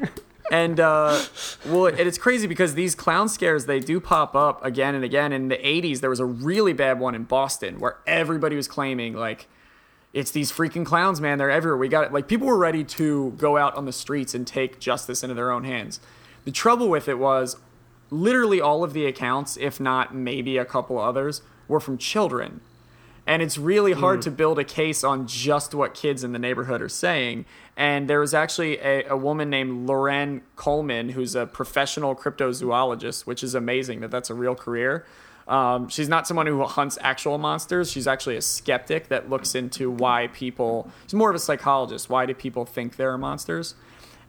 [0.50, 1.20] and uh,
[1.66, 5.32] well, and it's crazy because these clown scares they do pop up again and again.
[5.32, 9.14] In the '80s, there was a really bad one in Boston where everybody was claiming
[9.14, 9.48] like,
[10.12, 11.38] "It's these freaking clowns, man!
[11.38, 11.76] They're everywhere.
[11.76, 14.78] We got it." Like people were ready to go out on the streets and take
[14.78, 16.00] justice into their own hands.
[16.44, 17.56] The trouble with it was,
[18.10, 22.60] literally all of the accounts, if not maybe a couple others, were from children.
[23.26, 24.22] And it's really hard hmm.
[24.22, 27.44] to build a case on just what kids in the neighborhood are saying.
[27.76, 33.42] And there was actually a, a woman named Loren Coleman, who's a professional cryptozoologist, which
[33.42, 35.04] is amazing that that's a real career.
[35.48, 37.90] Um, she's not someone who hunts actual monsters.
[37.90, 42.10] She's actually a skeptic that looks into why people, she's more of a psychologist.
[42.10, 43.74] Why do people think there are monsters?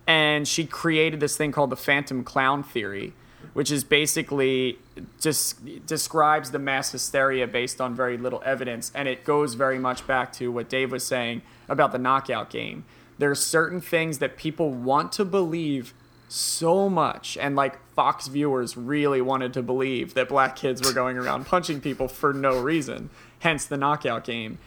[0.08, 3.14] and she created this thing called the phantom clown theory
[3.54, 4.80] which is basically
[5.20, 10.08] just describes the mass hysteria based on very little evidence and it goes very much
[10.08, 12.86] back to what dave was saying about the knockout game
[13.20, 15.94] there are certain things that people want to believe
[16.28, 21.18] so much and like fox viewers really wanted to believe that black kids were going
[21.18, 23.10] around punching people for no reason
[23.40, 24.58] hence the knockout game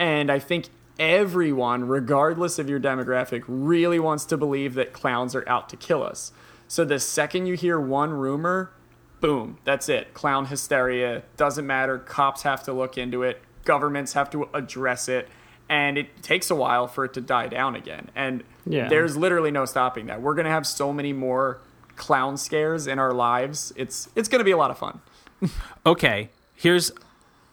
[0.00, 5.46] and I think everyone, regardless of your demographic, really wants to believe that clowns are
[5.46, 6.32] out to kill us.
[6.66, 8.72] So the second you hear one rumor,
[9.20, 10.14] boom, that's it.
[10.14, 11.22] Clown hysteria.
[11.36, 11.98] Doesn't matter.
[11.98, 15.28] Cops have to look into it, governments have to address it.
[15.70, 18.10] And it takes a while for it to die down again.
[18.14, 18.88] And Yeah.
[18.88, 20.20] there's literally no stopping that.
[20.20, 21.60] We're going to have so many more
[21.96, 23.72] clown scares in our lives.
[23.76, 25.00] It's it's going to be a lot of fun.
[25.86, 26.90] okay, here's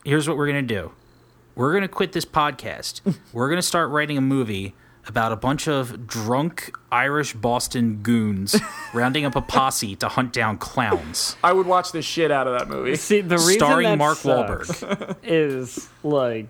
[0.04, 0.90] here's what we're gonna do.
[1.54, 3.00] We're gonna quit this podcast.
[3.32, 4.74] we're gonna start writing a movie
[5.06, 8.56] about a bunch of drunk Irish Boston goons
[8.92, 11.36] rounding up a posse to hunt down clowns.
[11.42, 12.96] I would watch the shit out of that movie.
[12.96, 14.84] See, the reason Starring that Mark sucks
[15.22, 16.48] is like,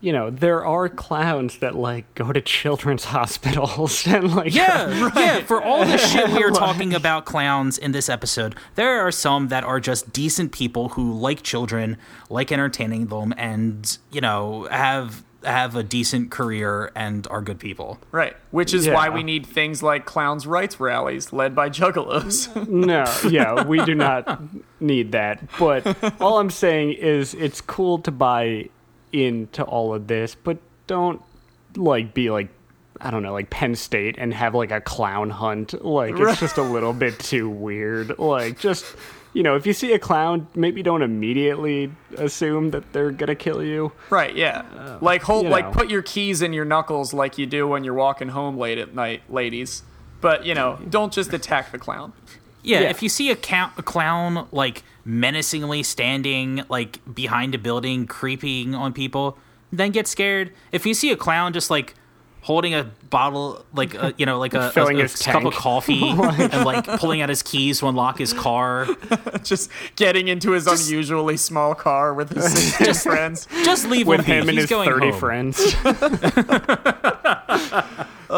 [0.00, 5.40] you know, there are clowns that like go to children's hospitals and like, Yeah, yeah.
[5.40, 9.48] For all the shit we are talking about clowns in this episode, there are some
[9.48, 11.96] that are just decent people who like children,
[12.30, 18.00] like entertaining them, and you know have have a decent career and are good people.
[18.10, 18.36] Right.
[18.50, 22.68] Which is why we need things like clowns' rights rallies led by juggalos.
[22.68, 24.42] No, yeah, we do not
[24.80, 25.48] need that.
[25.58, 28.70] But all I'm saying is it's cool to buy
[29.24, 31.22] into all of this, but don't
[31.76, 32.48] like be like
[33.00, 35.84] I don't know, like Penn State and have like a clown hunt.
[35.84, 38.18] Like it's just a little bit too weird.
[38.18, 38.84] Like just
[39.34, 43.62] you know, if you see a clown, maybe don't immediately assume that they're gonna kill
[43.62, 43.92] you.
[44.08, 44.62] right, yeah.
[44.74, 47.84] Uh, like hold you like put your keys in your knuckles like you do when
[47.84, 49.82] you're walking home late at night, ladies.
[50.22, 52.14] But, you know, don't just attack the clown.
[52.62, 52.88] Yeah, Yeah.
[52.90, 58.74] if you see a, cou- a clown like menacingly standing like behind a building, creeping
[58.74, 59.38] on people,
[59.72, 60.52] then get scared.
[60.72, 61.94] If you see a clown just like
[62.42, 66.64] holding a bottle, like a, you know, like a, a, a cup of coffee, and
[66.64, 68.86] like pulling out his keys to unlock his car,
[69.42, 73.48] Just getting into his unusually small car with his 16 friends.
[73.64, 75.18] just leave With him, him and He's his going thirty home.
[75.20, 75.74] friends.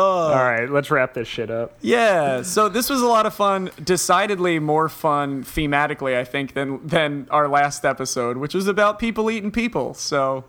[0.01, 1.77] All right, let's wrap this shit up.
[1.81, 3.71] Yeah, so this was a lot of fun.
[3.83, 9.31] Decidedly more fun thematically, I think, than than our last episode, which was about people
[9.31, 9.95] eating people.
[9.95, 10.45] So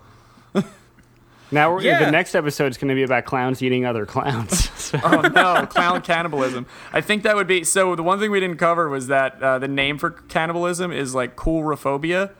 [1.51, 2.05] Now we're, Yeah.
[2.05, 4.69] the next episode is going to be about clowns eating other clowns.
[4.79, 6.65] So- oh no, clown cannibalism.
[6.93, 7.95] I think that would be so.
[7.95, 11.35] The one thing we didn't cover was that uh, the name for cannibalism is like
[11.35, 12.31] coulrophobia.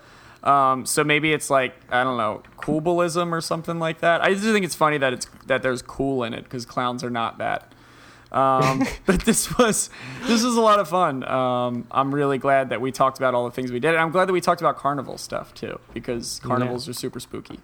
[0.43, 4.21] Um, so maybe it's like I don't know, coolbalism or something like that.
[4.21, 7.09] I just think it's funny that it's that there's cool in it because clowns are
[7.09, 7.73] not that.
[8.31, 9.89] Um, but this was
[10.23, 11.23] this was a lot of fun.
[11.27, 14.11] Um, I'm really glad that we talked about all the things we did, and I'm
[14.11, 17.59] glad that we talked about carnival stuff too because carnivals are super spooky.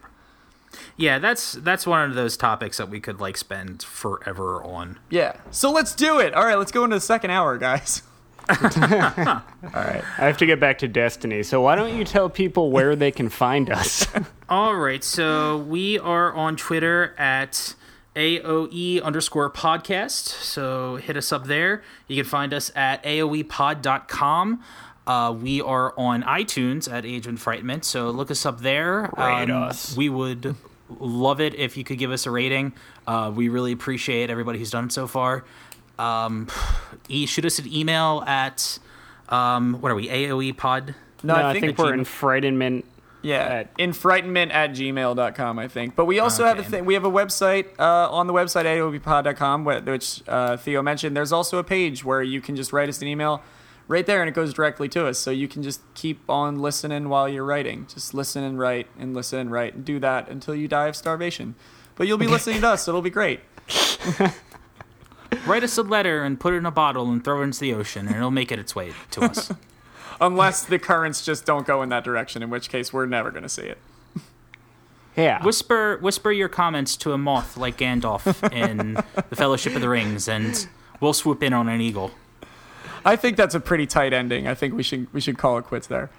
[0.97, 4.99] Yeah, that's that's one of those topics that we could like spend forever on.
[5.10, 5.38] Yeah.
[5.52, 6.34] So let's do it.
[6.34, 8.02] All right, let's go into the second hour, guys.
[8.50, 11.44] I have to get back to Destiny.
[11.44, 14.08] So why don't you tell people where they can find us?
[14.50, 17.74] All right, so we are on Twitter at
[18.16, 20.28] AOE underscore podcast.
[20.28, 21.84] So hit us up there.
[22.08, 24.64] You can find us at AOEpod.com.
[25.08, 29.12] Uh, we are on iTunes at Age of Enfrightment, so look us up there.
[29.20, 29.96] Um, Rate us.
[29.96, 30.56] We would
[31.00, 32.74] love it if you could give us a rating.
[33.06, 35.44] Uh, we really appreciate everybody who's done it so far.
[36.00, 36.48] Um,
[37.10, 38.80] e- shoot us an email at
[39.30, 40.08] um, what are we?
[40.08, 40.96] AOE Pod.
[41.24, 42.86] No, no, I think, we're in frightenment.
[43.24, 45.96] yeah, at- enfrightenment at gmail.com, I think.
[45.96, 46.86] But we also have a thing.
[46.86, 51.16] We have a website uh, on the website aoepod.com, wh- which uh, Theo mentioned.
[51.18, 53.42] There's also a page where you can just write us an email
[53.88, 55.18] right there, and it goes directly to us.
[55.18, 57.88] So you can just keep on listening while you're writing.
[57.92, 60.96] Just listen and write and listen and write and do that until you die of
[60.96, 61.56] starvation.
[61.96, 62.84] But you'll be listening to us.
[62.84, 63.40] So it'll be great.
[65.45, 67.74] Write us a letter and put it in a bottle and throw it into the
[67.74, 69.52] ocean, and it'll make it its way to us.
[70.22, 73.44] Unless the currents just don't go in that direction, in which case we're never going
[73.44, 73.78] to see it.
[75.18, 75.41] Yeah.
[75.45, 78.95] whisper, whisper your comments to a moth like Gandalf in
[79.30, 80.68] the Fellowship of the Rings, and
[80.99, 82.12] we'll swoop in on an eagle.
[83.06, 84.45] I think that's a pretty tight ending.
[84.45, 86.10] I think we should we should call it quits there.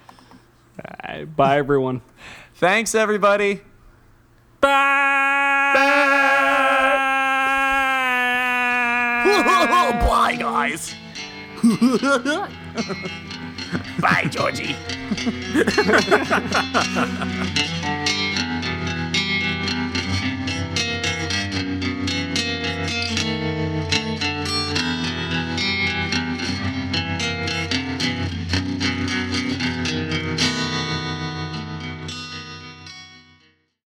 [1.03, 2.01] Uh, Bye, everyone.
[2.55, 3.61] Thanks, everybody.
[9.27, 10.95] Bye, guys.
[13.99, 14.75] Bye, Georgie.